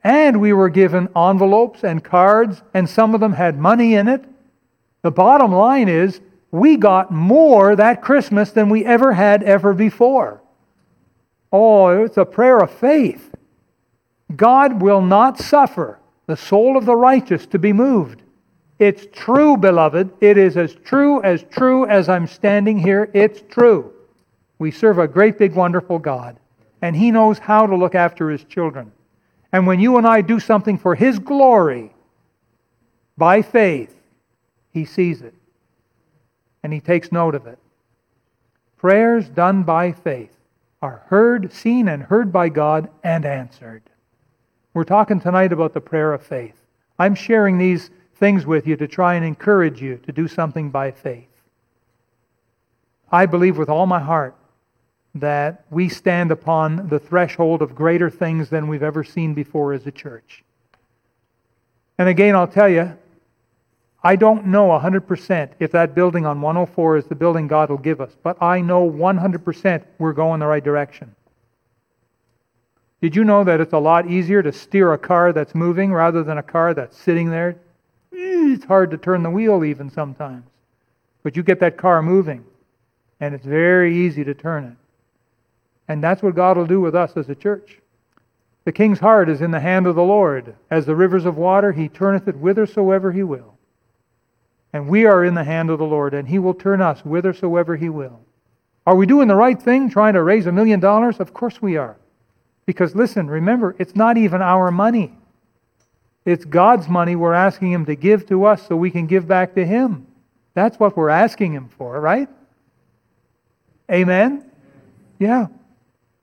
[0.04, 4.24] And we were given envelopes and cards, and some of them had money in it.
[5.02, 10.42] The bottom line is we got more that Christmas than we ever had ever before.
[11.52, 13.35] Oh, it's a prayer of faith.
[14.34, 18.22] God will not suffer the soul of the righteous to be moved.
[18.80, 20.12] It's true, beloved.
[20.20, 23.10] It is as true as true as I'm standing here.
[23.14, 23.94] It's true.
[24.58, 26.40] We serve a great, big, wonderful God,
[26.82, 28.92] and He knows how to look after His children.
[29.52, 31.94] And when you and I do something for His glory
[33.18, 33.96] by faith,
[34.72, 35.36] He sees it
[36.66, 37.60] and He takes note of it.
[38.78, 40.36] Prayers done by faith
[40.82, 43.84] are heard, seen, and heard by God and answered.
[44.76, 46.62] We're talking tonight about the prayer of faith.
[47.00, 50.92] I'm sharing these things with you to try and encourage you to do something by
[50.92, 51.30] faith.
[53.10, 54.36] I believe with all my heart
[55.16, 59.88] that we stand upon the threshold of greater things than we've ever seen before as
[59.88, 60.44] a church.
[61.98, 62.98] And again, I'll tell you,
[64.04, 68.02] I don't know 100% if that building on 104 is the building God will give
[68.02, 71.16] us, but I know 100% we're going the right direction.
[73.06, 76.24] Did you know that it's a lot easier to steer a car that's moving rather
[76.24, 77.52] than a car that's sitting there?
[78.12, 80.44] Eh, it's hard to turn the wheel even sometimes.
[81.22, 82.44] But you get that car moving,
[83.20, 84.78] and it's very easy to turn it.
[85.88, 87.80] And that's what God will do with us as a church.
[88.64, 90.56] The king's heart is in the hand of the Lord.
[90.72, 93.56] As the rivers of water, he turneth it whithersoever he will.
[94.74, 97.76] And we are in the hand of the Lord, and he will turn us whithersoever
[97.76, 98.22] he will.
[98.88, 101.20] Are we doing the right thing, trying to raise a million dollars?
[101.20, 101.98] Of course we are.
[102.66, 105.14] Because listen, remember, it's not even our money.
[106.26, 109.54] It's God's money we're asking Him to give to us so we can give back
[109.56, 110.08] to Him.
[110.56, 112.28] That's what we're asking Him for, right?
[113.92, 114.50] Amen?
[115.20, 115.48] Yeah.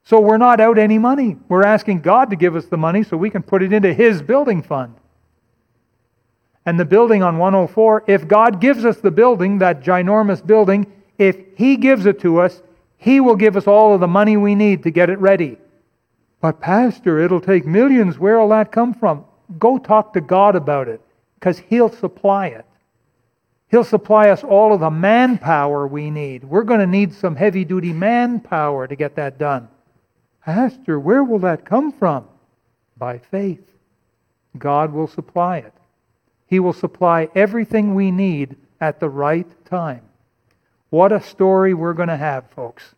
[0.03, 1.37] So we're not out any money.
[1.47, 4.21] We're asking God to give us the money so we can put it into His
[4.21, 4.95] building fund.
[6.65, 11.37] And the building on 104, if God gives us the building, that ginormous building, if
[11.55, 12.61] He gives it to us,
[12.97, 15.57] He will give us all of the money we need to get it ready.
[16.43, 18.19] But, Pastor, it'll take millions.
[18.19, 19.23] Where will that come from?
[19.57, 20.99] Go talk to God about it
[21.35, 22.65] because He'll supply it.
[23.71, 26.43] He'll supply us all of the manpower we need.
[26.43, 29.69] We're going to need some heavy duty manpower to get that done.
[30.43, 32.27] Pastor, where will that come from?
[32.97, 33.65] By faith.
[34.57, 35.73] God will supply it.
[36.47, 40.01] He will supply everything we need at the right time.
[40.89, 42.95] What a story we're going to have, folks.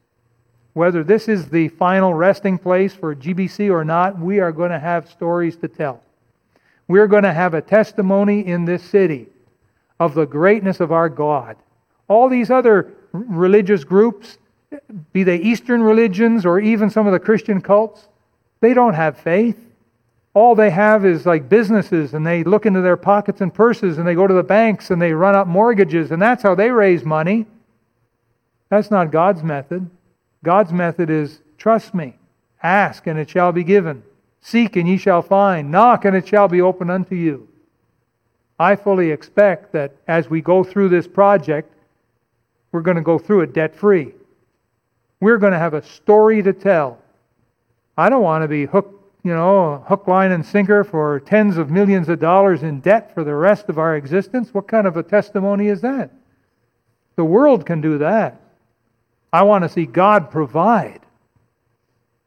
[0.75, 4.79] Whether this is the final resting place for GBC or not, we are going to
[4.79, 6.01] have stories to tell.
[6.89, 9.27] We're going to have a testimony in this city
[10.01, 11.55] of the greatness of our God.
[12.09, 14.37] All these other religious groups,
[15.13, 18.09] be they Eastern religions or even some of the Christian cults,
[18.59, 19.57] they don't have faith.
[20.33, 24.05] All they have is like businesses, and they look into their pockets and purses, and
[24.05, 27.05] they go to the banks and they run up mortgages, and that's how they raise
[27.05, 27.45] money.
[28.67, 29.89] That's not God's method.
[30.45, 32.17] God's method is trust me,
[32.61, 34.03] ask and it shall be given,
[34.41, 37.49] seek and ye shall find, knock and it shall be opened unto you.
[38.59, 41.73] I fully expect that as we go through this project,
[42.71, 44.13] we're going to go through it debt free.
[45.19, 46.99] We're going to have a story to tell.
[47.97, 51.71] I don't want to be hook, you know, hook, line, and sinker for tens of
[51.71, 54.53] millions of dollars in debt for the rest of our existence.
[54.53, 56.11] What kind of a testimony is that?
[57.15, 58.41] The world can do that.
[59.35, 61.01] I want to see God provide.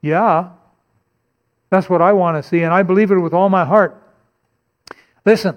[0.03, 0.51] Yeah,
[1.71, 4.01] that's what I want to see, and I believe it with all my heart.
[5.25, 5.57] Listen,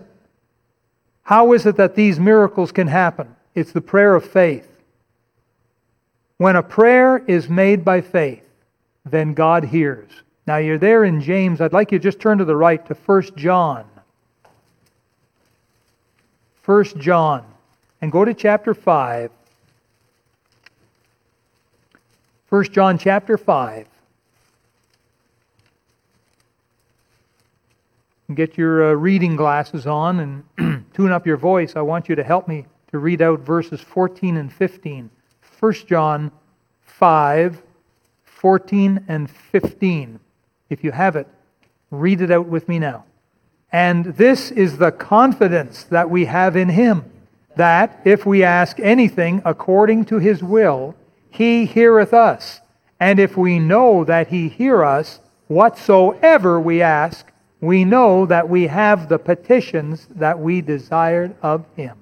[1.23, 3.35] how is it that these miracles can happen?
[3.53, 4.67] It's the prayer of faith.
[6.37, 8.47] When a prayer is made by faith,
[9.05, 10.09] then God hears.
[10.47, 11.59] Now you're there in James.
[11.59, 13.85] I'd like you to just turn to the right to 1 John.
[16.63, 17.43] 1 John.
[18.01, 19.31] And go to chapter 5.
[22.51, 23.87] 1 John chapter 5.
[28.35, 31.77] Get your uh, reading glasses on and tune up your voice.
[31.77, 35.09] I want you to help me to read out verses 14 and 15.
[35.61, 36.29] 1 John
[36.81, 37.61] 5,
[38.25, 40.19] 14 and 15.
[40.69, 41.29] If you have it,
[41.89, 43.05] read it out with me now.
[43.71, 47.05] And this is the confidence that we have in him,
[47.55, 50.97] that if we ask anything according to his will,
[51.31, 52.61] he heareth us.
[52.99, 58.67] And if we know that He hear us, whatsoever we ask, we know that we
[58.67, 61.97] have the petitions that we desired of Him.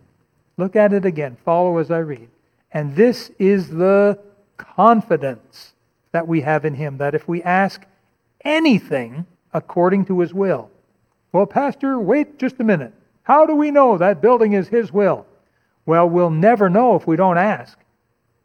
[0.58, 1.38] Look at it again.
[1.46, 2.28] Follow as I read.
[2.72, 4.20] And this is the
[4.58, 5.74] confidence
[6.12, 7.86] that we have in Him, that if we ask
[8.44, 10.70] anything according to His will,
[11.32, 12.94] well, Pastor, wait just a minute.
[13.24, 15.26] How do we know that building is His will?
[15.86, 17.78] Well, we'll never know if we don't ask.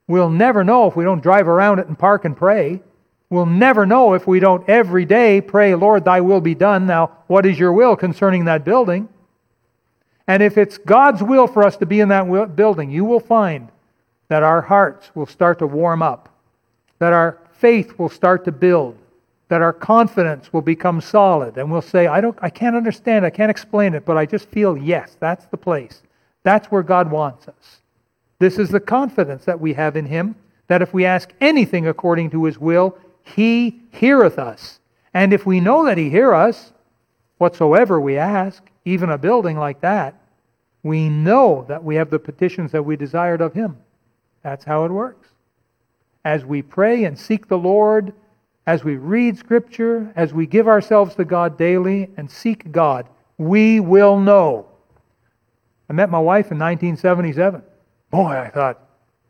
[0.07, 2.83] We'll never know if we don't drive around it and park and pray.
[3.31, 6.87] We'll never know if we don't every day pray, Lord, thy will be done.
[6.87, 9.09] Now, what is your will concerning that building?
[10.27, 13.71] And if it's God's will for us to be in that building, you will find
[14.29, 16.29] that our hearts will start to warm up,
[16.99, 18.97] that our faith will start to build,
[19.49, 23.31] that our confidence will become solid and we'll say i don't i can't understand i
[23.31, 26.03] can't explain it but i just feel yes that's the place
[26.43, 27.81] that's where god wants us
[28.39, 30.35] this is the confidence that we have in him
[30.67, 34.81] that if we ask anything according to his will he heareth us
[35.13, 36.73] and if we know that he hear us
[37.39, 40.15] whatsoever we ask even a building like that
[40.83, 43.77] we know that we have the petitions that we desired of him
[44.43, 45.29] that's how it works
[46.25, 48.13] as we pray and seek the lord
[48.67, 53.07] as we read Scripture, as we give ourselves to God daily and seek God,
[53.37, 54.67] we will know.
[55.89, 57.63] I met my wife in 1977.
[58.15, 58.79] Boy, I thought,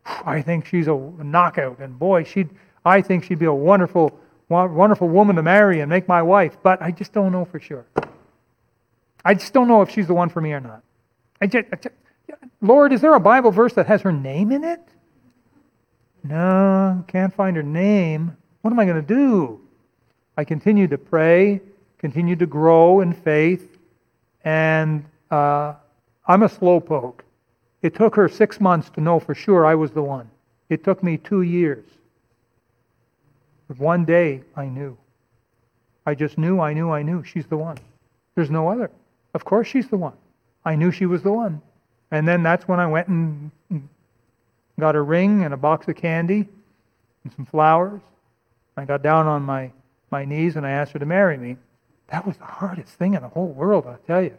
[0.04, 2.50] I think she's a knockout, and boy, she'd,
[2.84, 4.20] I think she'd be a wonderful,
[4.50, 6.58] wonderful woman to marry and make my wife.
[6.62, 7.86] But I just don't know for sure.
[9.24, 10.82] I just don't know if she's the one for me or not.
[11.40, 11.94] I just, I just,
[12.60, 14.86] Lord, is there a Bible verse that has her name in it?
[16.22, 18.36] No, can't find her name.
[18.60, 19.62] What am I going to do?
[20.36, 21.62] I continued to pray,
[21.96, 23.78] continued to grow in faith,
[24.44, 25.72] and uh,
[26.26, 27.20] I'm a slowpoke.
[27.84, 30.30] It took her six months to know for sure I was the one.
[30.70, 31.84] It took me two years.
[33.68, 34.96] But one day I knew.
[36.06, 37.76] I just knew, I knew, I knew she's the one.
[38.36, 38.90] There's no other.
[39.34, 40.14] Of course she's the one.
[40.64, 41.60] I knew she was the one.
[42.10, 43.50] And then that's when I went and
[44.80, 46.48] got a ring and a box of candy
[47.22, 48.00] and some flowers
[48.78, 49.70] I got down on my,
[50.10, 51.58] my knees and I asked her to marry me.
[52.06, 54.38] That was the hardest thing in the whole world, I tell you.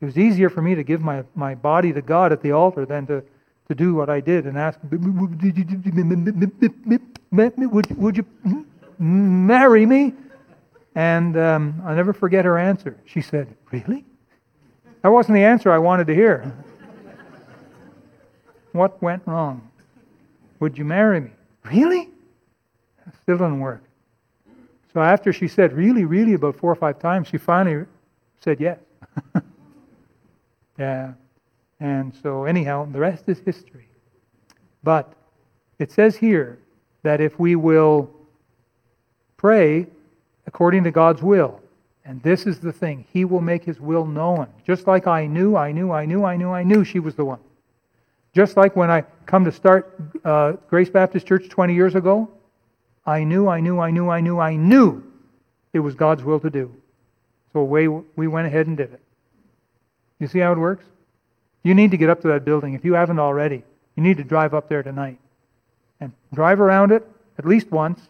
[0.00, 2.84] It was easier for me to give my, my body to God at the altar
[2.84, 3.22] than to,
[3.68, 5.04] to do what I did and ask, would,
[7.98, 8.26] would you
[8.98, 10.14] marry me?
[10.94, 12.96] And um, I'll never forget her answer.
[13.04, 14.04] She said, Really?
[15.02, 16.52] That wasn't the answer I wanted to hear.
[18.72, 19.70] what went wrong?
[20.60, 21.30] Would you marry me?
[21.64, 22.08] Really?
[23.22, 23.82] Still didn't work.
[24.92, 27.84] So after she said really, really about four or five times, she finally
[28.40, 28.78] said yes.
[30.78, 31.12] yeah.
[31.80, 33.88] And so, anyhow, the rest is history.
[34.82, 35.12] But
[35.78, 36.58] it says here
[37.02, 38.10] that if we will
[39.36, 39.86] pray
[40.46, 41.60] according to God's will,
[42.04, 44.46] and this is the thing, He will make His will known.
[44.64, 47.24] Just like I knew, I knew, I knew, I knew, I knew she was the
[47.24, 47.40] one.
[48.32, 52.30] Just like when I come to start uh, Grace Baptist Church 20 years ago,
[53.04, 55.02] I knew, I knew, I knew, I knew, I knew
[55.72, 56.72] it was God's will to do.
[57.52, 59.00] So away we went ahead and did it.
[60.18, 60.84] You see how it works?
[61.62, 62.74] You need to get up to that building.
[62.74, 63.64] If you haven't already,
[63.96, 65.18] you need to drive up there tonight.
[66.00, 67.06] And drive around it
[67.38, 68.00] at least once,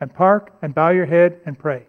[0.00, 1.86] and park and bow your head and pray.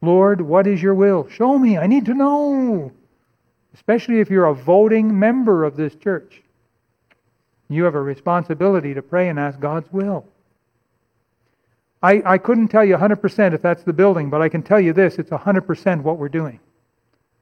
[0.00, 1.28] Lord, what is your will?
[1.28, 1.78] Show me.
[1.78, 2.92] I need to know.
[3.74, 6.42] Especially if you're a voting member of this church.
[7.68, 10.26] You have a responsibility to pray and ask God's will.
[12.02, 14.92] I, I couldn't tell you 100% if that's the building, but I can tell you
[14.92, 16.58] this it's 100% what we're doing.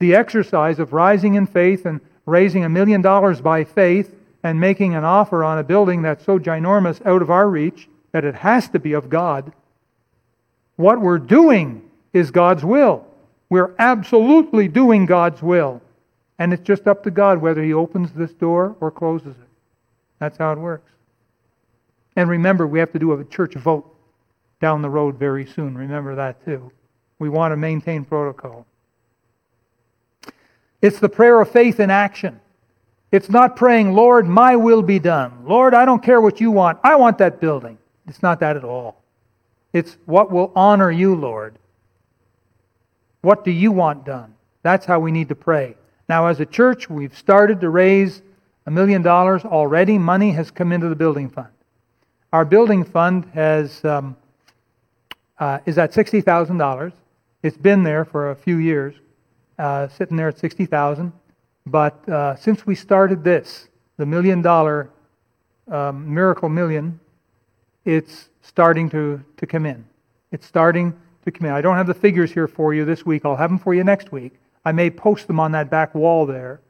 [0.00, 4.94] The exercise of rising in faith and raising a million dollars by faith and making
[4.94, 8.68] an offer on a building that's so ginormous out of our reach that it has
[8.70, 9.52] to be of God.
[10.76, 13.06] What we're doing is God's will.
[13.50, 15.82] We're absolutely doing God's will.
[16.38, 19.48] And it's just up to God whether He opens this door or closes it.
[20.18, 20.90] That's how it works.
[22.16, 23.94] And remember, we have to do a church vote
[24.60, 25.76] down the road very soon.
[25.76, 26.72] Remember that too.
[27.18, 28.66] We want to maintain protocol.
[30.82, 32.40] It's the prayer of faith in action.
[33.12, 35.44] It's not praying, Lord, my will be done.
[35.44, 36.78] Lord, I don't care what you want.
[36.82, 37.76] I want that building.
[38.06, 39.02] It's not that at all.
[39.72, 41.56] It's what will honor you, Lord.
[43.22, 44.34] What do you want done?
[44.62, 45.76] That's how we need to pray.
[46.08, 48.22] Now, as a church, we've started to raise
[48.66, 49.98] a million dollars already.
[49.98, 51.48] Money has come into the building fund.
[52.32, 54.16] Our building fund has um,
[55.38, 56.92] uh, is at sixty thousand dollars.
[57.42, 58.94] It's been there for a few years,
[59.60, 61.12] uh, sitting there at sixty thousand.
[61.66, 64.90] But uh, since we started this, the million dollar
[65.70, 66.98] um, miracle million,
[67.84, 69.84] it's starting to, to come in.
[70.32, 70.94] It's starting
[71.24, 71.52] to come in.
[71.52, 73.24] I don't have the figures here for you this week.
[73.24, 74.32] I'll have them for you next week.
[74.64, 76.60] I may post them on that back wall there,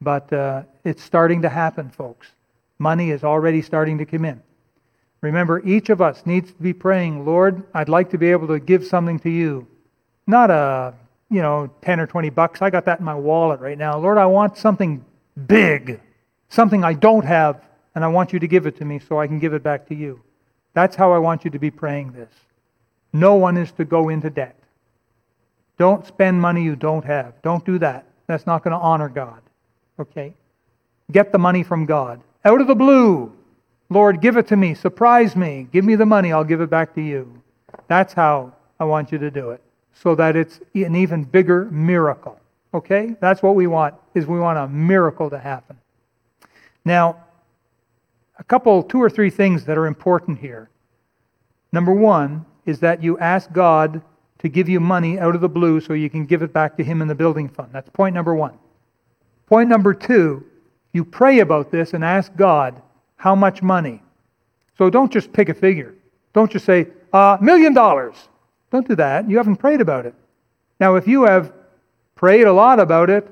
[0.00, 2.32] but uh, it's starting to happen, folks.
[2.78, 4.42] Money is already starting to come in.
[5.20, 8.58] Remember, each of us needs to be praying, Lord, I'd like to be able to
[8.58, 9.66] give something to you.
[10.26, 10.94] Not a,
[11.30, 12.62] you know, 10 or 20 bucks.
[12.62, 13.98] I got that in my wallet right now.
[13.98, 15.04] Lord, I want something
[15.46, 16.00] big,
[16.48, 17.62] something I don't have,
[17.94, 19.86] and I want you to give it to me so I can give it back
[19.88, 20.20] to you.
[20.74, 22.32] That's how I want you to be praying this.
[23.12, 24.58] No one is to go into debt.
[25.78, 27.40] Don't spend money you don't have.
[27.42, 28.06] Don't do that.
[28.26, 29.40] That's not going to honor God.
[29.98, 30.34] Okay?
[31.12, 32.20] Get the money from God.
[32.44, 33.32] Out of the blue.
[33.88, 34.74] Lord, give it to me.
[34.74, 35.68] Surprise me.
[35.72, 36.32] Give me the money.
[36.32, 37.42] I'll give it back to you.
[37.86, 39.62] That's how I want you to do it.
[39.94, 42.38] So that it's an even bigger miracle.
[42.72, 43.16] Okay?
[43.20, 45.78] That's what we want, is we want a miracle to happen.
[46.84, 47.24] Now,
[48.38, 50.68] a couple, two or three things that are important here.
[51.72, 54.02] Number one is that you ask God
[54.38, 56.84] to give you money out of the blue so you can give it back to
[56.84, 57.70] Him in the building fund.
[57.72, 58.58] That's point number one.
[59.46, 60.44] Point number two,
[60.92, 62.80] you pray about this and ask God
[63.16, 64.02] how much money.
[64.76, 65.94] So don't just pick a figure.
[66.32, 68.16] Don't just say, a uh, million dollars.
[68.74, 69.30] Don't do that.
[69.30, 70.16] You haven't prayed about it.
[70.80, 71.52] Now, if you have
[72.16, 73.24] prayed a lot about it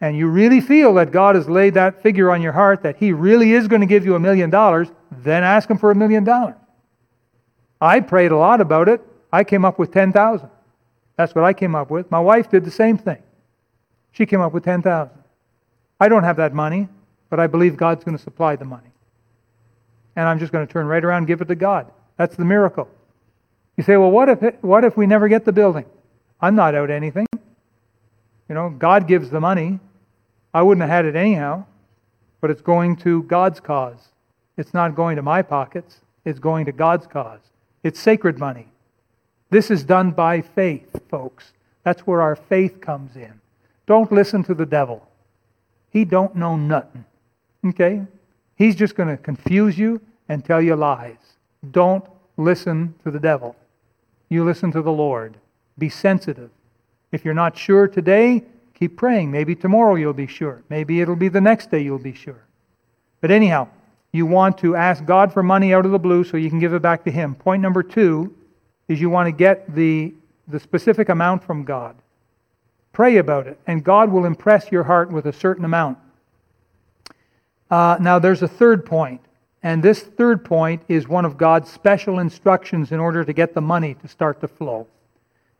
[0.00, 3.12] and you really feel that God has laid that figure on your heart, that He
[3.12, 6.22] really is going to give you a million dollars, then ask Him for a million
[6.22, 6.54] dollars.
[7.80, 9.00] I prayed a lot about it.
[9.32, 10.48] I came up with 10,000.
[11.16, 12.08] That's what I came up with.
[12.12, 13.20] My wife did the same thing.
[14.12, 15.10] She came up with 10,000.
[15.98, 16.86] I don't have that money,
[17.30, 18.92] but I believe God's going to supply the money.
[20.14, 21.90] And I'm just going to turn right around and give it to God.
[22.16, 22.88] That's the miracle.
[23.78, 25.84] You say, well, what if, it, what if we never get the building?
[26.40, 27.26] I'm not out anything.
[28.48, 29.78] You know, God gives the money.
[30.52, 31.64] I wouldn't have had it anyhow,
[32.40, 34.08] but it's going to God's cause.
[34.56, 37.38] It's not going to my pockets, it's going to God's cause.
[37.84, 38.66] It's sacred money.
[39.50, 41.52] This is done by faith, folks.
[41.84, 43.40] That's where our faith comes in.
[43.86, 45.08] Don't listen to the devil.
[45.90, 47.04] He don't know nothing.
[47.64, 48.02] Okay?
[48.56, 51.36] He's just going to confuse you and tell you lies.
[51.70, 52.04] Don't
[52.36, 53.54] listen to the devil.
[54.28, 55.36] You listen to the Lord.
[55.78, 56.50] Be sensitive.
[57.12, 59.30] If you're not sure today, keep praying.
[59.30, 60.62] Maybe tomorrow you'll be sure.
[60.68, 62.44] Maybe it'll be the next day you'll be sure.
[63.20, 63.68] But anyhow,
[64.12, 66.74] you want to ask God for money out of the blue so you can give
[66.74, 67.34] it back to Him.
[67.34, 68.34] Point number two
[68.88, 70.14] is you want to get the,
[70.46, 71.96] the specific amount from God.
[72.92, 75.98] Pray about it, and God will impress your heart with a certain amount.
[77.70, 79.20] Uh, now, there's a third point,
[79.68, 83.60] and this third point is one of God's special instructions in order to get the
[83.60, 84.86] money to start to flow.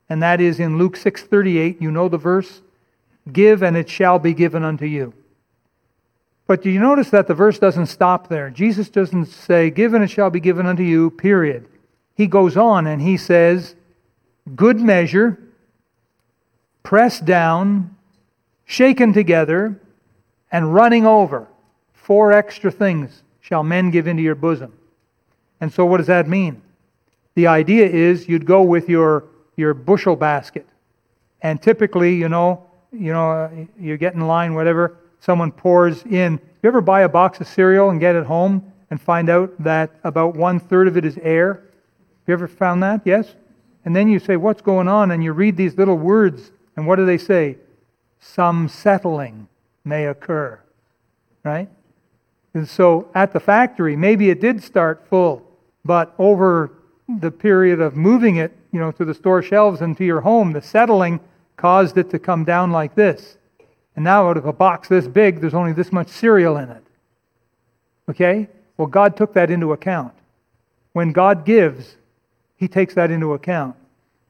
[0.09, 1.83] And that is in Luke 6:38.
[1.83, 2.63] You know the verse,
[3.31, 5.13] "Give and it shall be given unto you."
[6.47, 8.49] But do you notice that the verse doesn't stop there?
[8.49, 11.67] Jesus doesn't say, "Give and it shall be given unto you." Period
[12.19, 13.77] he goes on and he says,
[14.57, 15.39] Good measure,
[16.83, 17.95] pressed down,
[18.65, 19.81] shaken together,
[20.51, 21.47] and running over.
[21.93, 24.73] Four extra things shall men give into your bosom.
[25.61, 26.61] And so, what does that mean?
[27.35, 29.25] The idea is you'd go with your,
[29.57, 30.67] your bushel basket.
[31.41, 36.41] And typically, you know, you know, uh, you get in line, whatever, someone pours in.
[36.63, 39.93] You ever buy a box of cereal and get it home and find out that
[40.05, 41.63] about one third of it is air?
[42.27, 43.03] You ever found that?
[43.05, 43.35] Yes?
[43.85, 45.11] And then you say, What's going on?
[45.11, 47.57] And you read these little words, and what do they say?
[48.21, 49.49] Some settling
[49.85, 50.61] may occur.
[51.45, 51.71] Right?
[52.55, 55.43] And so at the factory, maybe it did start full,
[55.85, 56.73] but over
[57.21, 60.53] the period of moving it, you know, to the store shelves and to your home,
[60.53, 61.21] the settling
[61.57, 63.37] caused it to come down like this.
[63.97, 66.85] And now out of a box this big, there's only this much cereal in it.
[68.09, 68.49] Okay?
[68.77, 70.13] Well, God took that into account.
[70.93, 71.97] When God gives,
[72.57, 73.77] he takes that into account.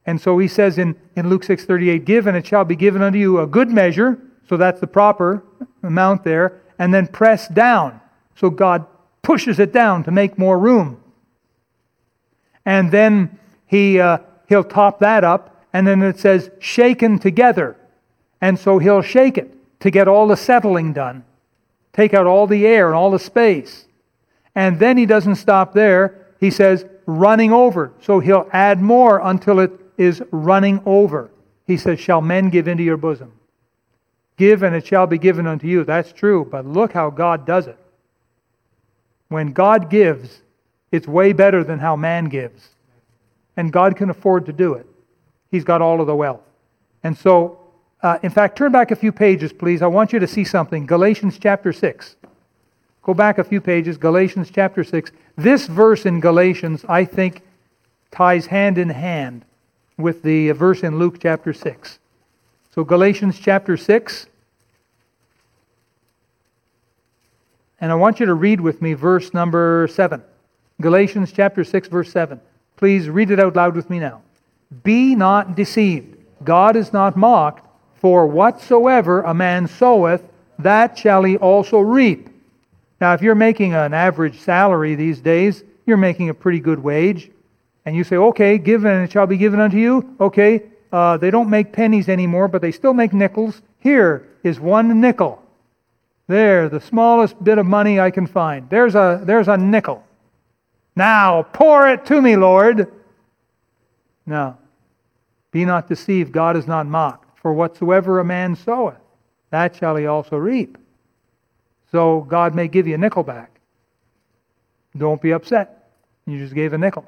[0.07, 3.19] And so he says in, in Luke 6:38, "Give and it shall be given unto
[3.19, 5.43] you a good measure." So that's the proper
[5.83, 8.01] amount there, and then press down.
[8.39, 8.87] So God
[9.23, 11.03] pushes it down to make more room.
[12.65, 14.19] And then he uh,
[14.49, 17.77] he'll top that up, and then it says shaken together.
[18.41, 21.25] And so he'll shake it to get all the settling done.
[21.93, 23.87] Take out all the air and all the space.
[24.55, 26.27] And then he doesn't stop there.
[26.39, 27.93] He says, running over.
[28.01, 31.31] So he'll add more until it is running over.
[31.67, 33.33] He says, Shall men give into your bosom?
[34.37, 35.83] Give and it shall be given unto you.
[35.83, 37.79] That's true, but look how God does it.
[39.29, 40.43] When God gives,
[40.91, 42.69] it's way better than how man gives.
[43.57, 44.87] And God can afford to do it.
[45.51, 46.43] He's got all of the wealth.
[47.03, 47.59] And so,
[48.03, 49.83] uh, in fact, turn back a few pages, please.
[49.83, 50.87] I want you to see something.
[50.87, 52.17] Galatians chapter 6.
[53.03, 53.97] Go back a few pages.
[53.97, 55.11] Galatians chapter 6.
[55.37, 57.43] This verse in Galatians, I think,
[58.11, 59.45] ties hand in hand
[59.97, 61.99] with the verse in Luke chapter 6.
[62.75, 64.27] So, Galatians chapter 6.
[67.81, 70.23] And I want you to read with me verse number 7.
[70.81, 72.41] Galatians chapter 6, verse 7.
[72.77, 74.23] Please read it out loud with me now.
[74.83, 76.17] Be not deceived.
[76.45, 80.23] God is not mocked, for whatsoever a man soweth,
[80.59, 82.29] that shall he also reap.
[83.01, 87.31] Now, if you're making an average salary these days, you're making a pretty good wage,
[87.85, 90.17] and you say, okay, given and it shall be given unto you.
[90.21, 93.63] Okay, uh, they don't make pennies anymore, but they still make nickels.
[93.79, 95.43] Here is one nickel.
[96.29, 98.69] There, the smallest bit of money I can find.
[98.69, 100.05] There's a, there's a nickel.
[100.95, 102.93] Now, pour it to me, Lord.
[104.27, 104.59] No.
[105.51, 107.39] Be not deceived, God is not mocked.
[107.41, 109.01] For whatsoever a man soweth,
[109.51, 110.77] that shall he also reap.
[111.91, 113.61] So God may give you a nickel back.
[114.97, 115.91] Don't be upset.
[116.27, 117.07] You just gave a nickel.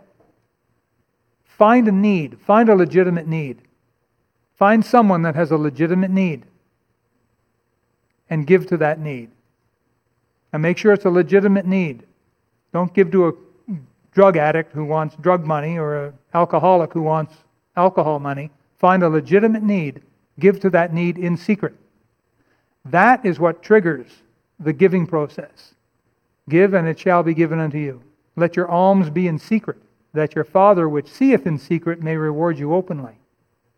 [1.45, 3.61] Find a need, find a legitimate need.
[4.55, 6.45] Find someone that has a legitimate need
[8.31, 9.31] and give to that need.
[10.53, 12.05] And make sure it's a legitimate need.
[12.73, 13.33] Don't give to a
[14.13, 17.35] drug addict who wants drug money or an alcoholic who wants
[17.77, 18.51] alcohol money.
[18.79, 20.03] Find a legitimate need,
[20.39, 21.75] give to that need in secret.
[22.85, 24.11] That is what triggers
[24.59, 25.75] the giving process.
[26.49, 28.03] Give, and it shall be given unto you.
[28.37, 29.79] Let your alms be in secret,
[30.15, 33.19] that your Father which seeth in secret may reward you openly.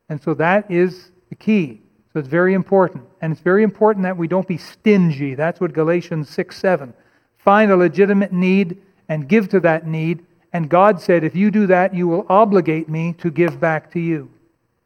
[0.08, 1.81] And so that is the key.
[2.12, 3.04] So it's very important.
[3.20, 5.34] And it's very important that we don't be stingy.
[5.34, 6.92] That's what Galatians 6 7.
[7.38, 10.24] Find a legitimate need and give to that need.
[10.52, 14.00] And God said, if you do that, you will obligate me to give back to
[14.00, 14.30] you.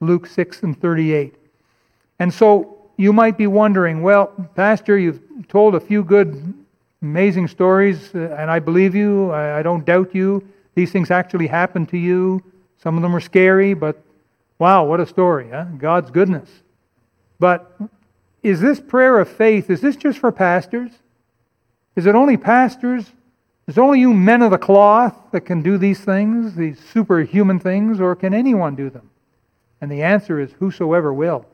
[0.01, 1.35] Luke 6 and 38.
[2.19, 6.55] And so you might be wondering, well, Pastor, you've told a few good,
[7.03, 9.31] amazing stories, uh, and I believe you.
[9.31, 10.47] I, I don't doubt you.
[10.75, 12.43] These things actually happened to you.
[12.79, 14.03] Some of them were scary, but
[14.59, 15.65] wow, what a story, huh?
[15.79, 16.49] God's goodness.
[17.39, 17.79] But
[18.43, 20.91] is this prayer of faith, is this just for pastors?
[21.97, 23.11] Is it only pastors?
[23.67, 27.59] Is it only you men of the cloth that can do these things, these superhuman
[27.59, 29.11] things, or can anyone do them?
[29.81, 31.47] And the answer is whosoever will.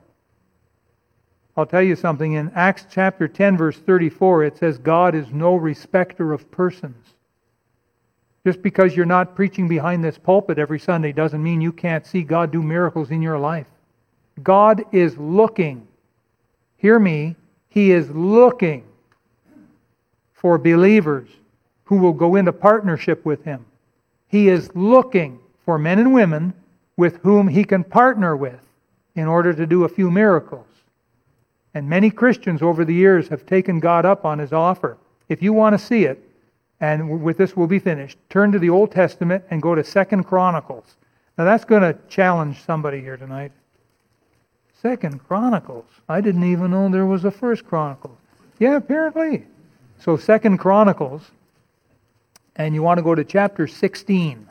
[1.56, 2.32] I'll tell you something.
[2.32, 7.14] In Acts chapter 10, verse 34, it says, God is no respecter of persons.
[8.44, 12.22] Just because you're not preaching behind this pulpit every Sunday doesn't mean you can't see
[12.22, 13.66] God do miracles in your life.
[14.42, 15.86] God is looking.
[16.76, 17.36] Hear me.
[17.68, 18.84] He is looking
[20.32, 21.28] for believers
[21.84, 23.64] who will go into partnership with Him.
[24.28, 26.54] He is looking for men and women
[26.96, 28.60] with whom He can partner with
[29.14, 30.66] in order to do a few miracles.
[31.74, 34.98] And many Christians over the years have taken God up on his offer.
[35.28, 36.22] If you want to see it,
[36.80, 40.24] and with this we'll be finished, turn to the Old Testament and go to Second
[40.24, 40.96] Chronicles.
[41.38, 43.52] Now that's going to challenge somebody here tonight.
[44.82, 45.84] Second Chronicles.
[46.08, 48.18] I didn't even know there was a First Chronicles.
[48.58, 49.44] Yeah, apparently.
[50.00, 51.22] So Second Chronicles,
[52.56, 54.48] and you want to go to chapter 16.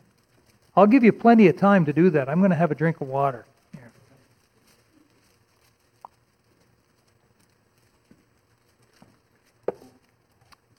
[0.77, 2.29] I'll give you plenty of time to do that.
[2.29, 3.45] I'm going to have a drink of water.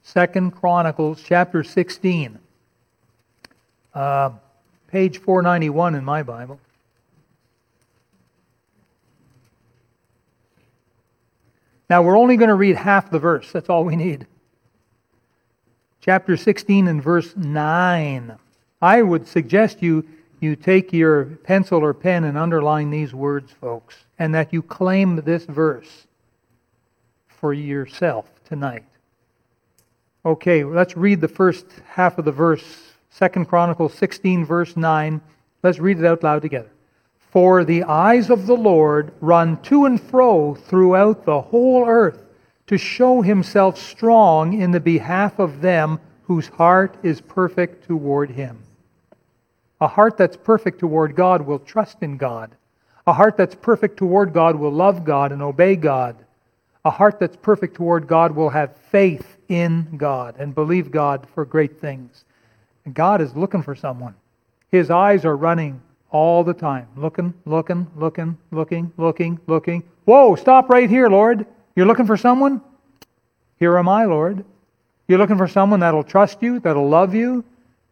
[0.03, 2.39] Second Chronicles chapter 16,
[3.95, 4.31] uh,
[4.89, 6.59] page 491 in my Bible.
[11.93, 13.53] Now, we're only going to read half the verse.
[13.53, 14.27] That's all we need.
[16.01, 18.35] Chapter 16 and verse 9.
[18.81, 20.03] I would suggest you,
[20.41, 25.17] you take your pencil or pen and underline these words, folks, and that you claim
[25.17, 26.07] this verse
[27.29, 28.87] for yourself tonight.
[30.25, 35.21] Okay, let's read the first half of the verse, Second Chronicles 16, verse 9.
[35.63, 36.71] Let's read it out loud together.
[37.33, 42.27] For the eyes of the Lord run to and fro throughout the whole earth
[42.67, 48.59] to show himself strong in the behalf of them whose heart is perfect toward him.
[49.81, 52.55] A heart that's perfect toward God will trust in God.
[53.07, 56.17] A heart that's perfect toward God will love God and obey God.
[56.85, 61.47] A heart that's perfect toward God will have faith in God and believe God for
[61.47, 62.27] great things.
[62.93, 64.17] God is looking for someone.
[64.71, 65.81] His eyes are running
[66.13, 69.83] all the time, looking, looking, looking, looking, looking, looking.
[70.05, 71.47] Whoa, stop right here, Lord.
[71.75, 72.61] You're looking for someone?
[73.59, 74.45] Here am I, Lord.
[75.09, 77.45] You're looking for someone that'll trust you, that'll love you,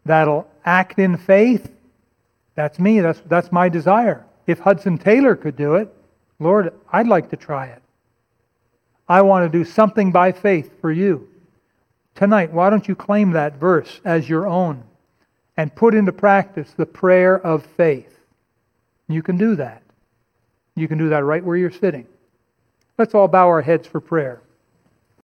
[0.04, 1.70] that'll act in faith?
[2.54, 3.00] That's me.
[3.00, 4.24] That's, that's my desire.
[4.46, 5.92] If Hudson Taylor could do it,
[6.38, 7.82] Lord, I'd like to try it.
[9.08, 11.28] I want to do something by faith for you.
[12.14, 14.84] Tonight, why don't you claim that verse as your own
[15.61, 18.18] and put into practice the prayer of faith?
[19.08, 19.82] You can do that.
[20.74, 22.06] You can do that right where you're sitting.
[22.96, 24.40] Let's all bow our heads for prayer.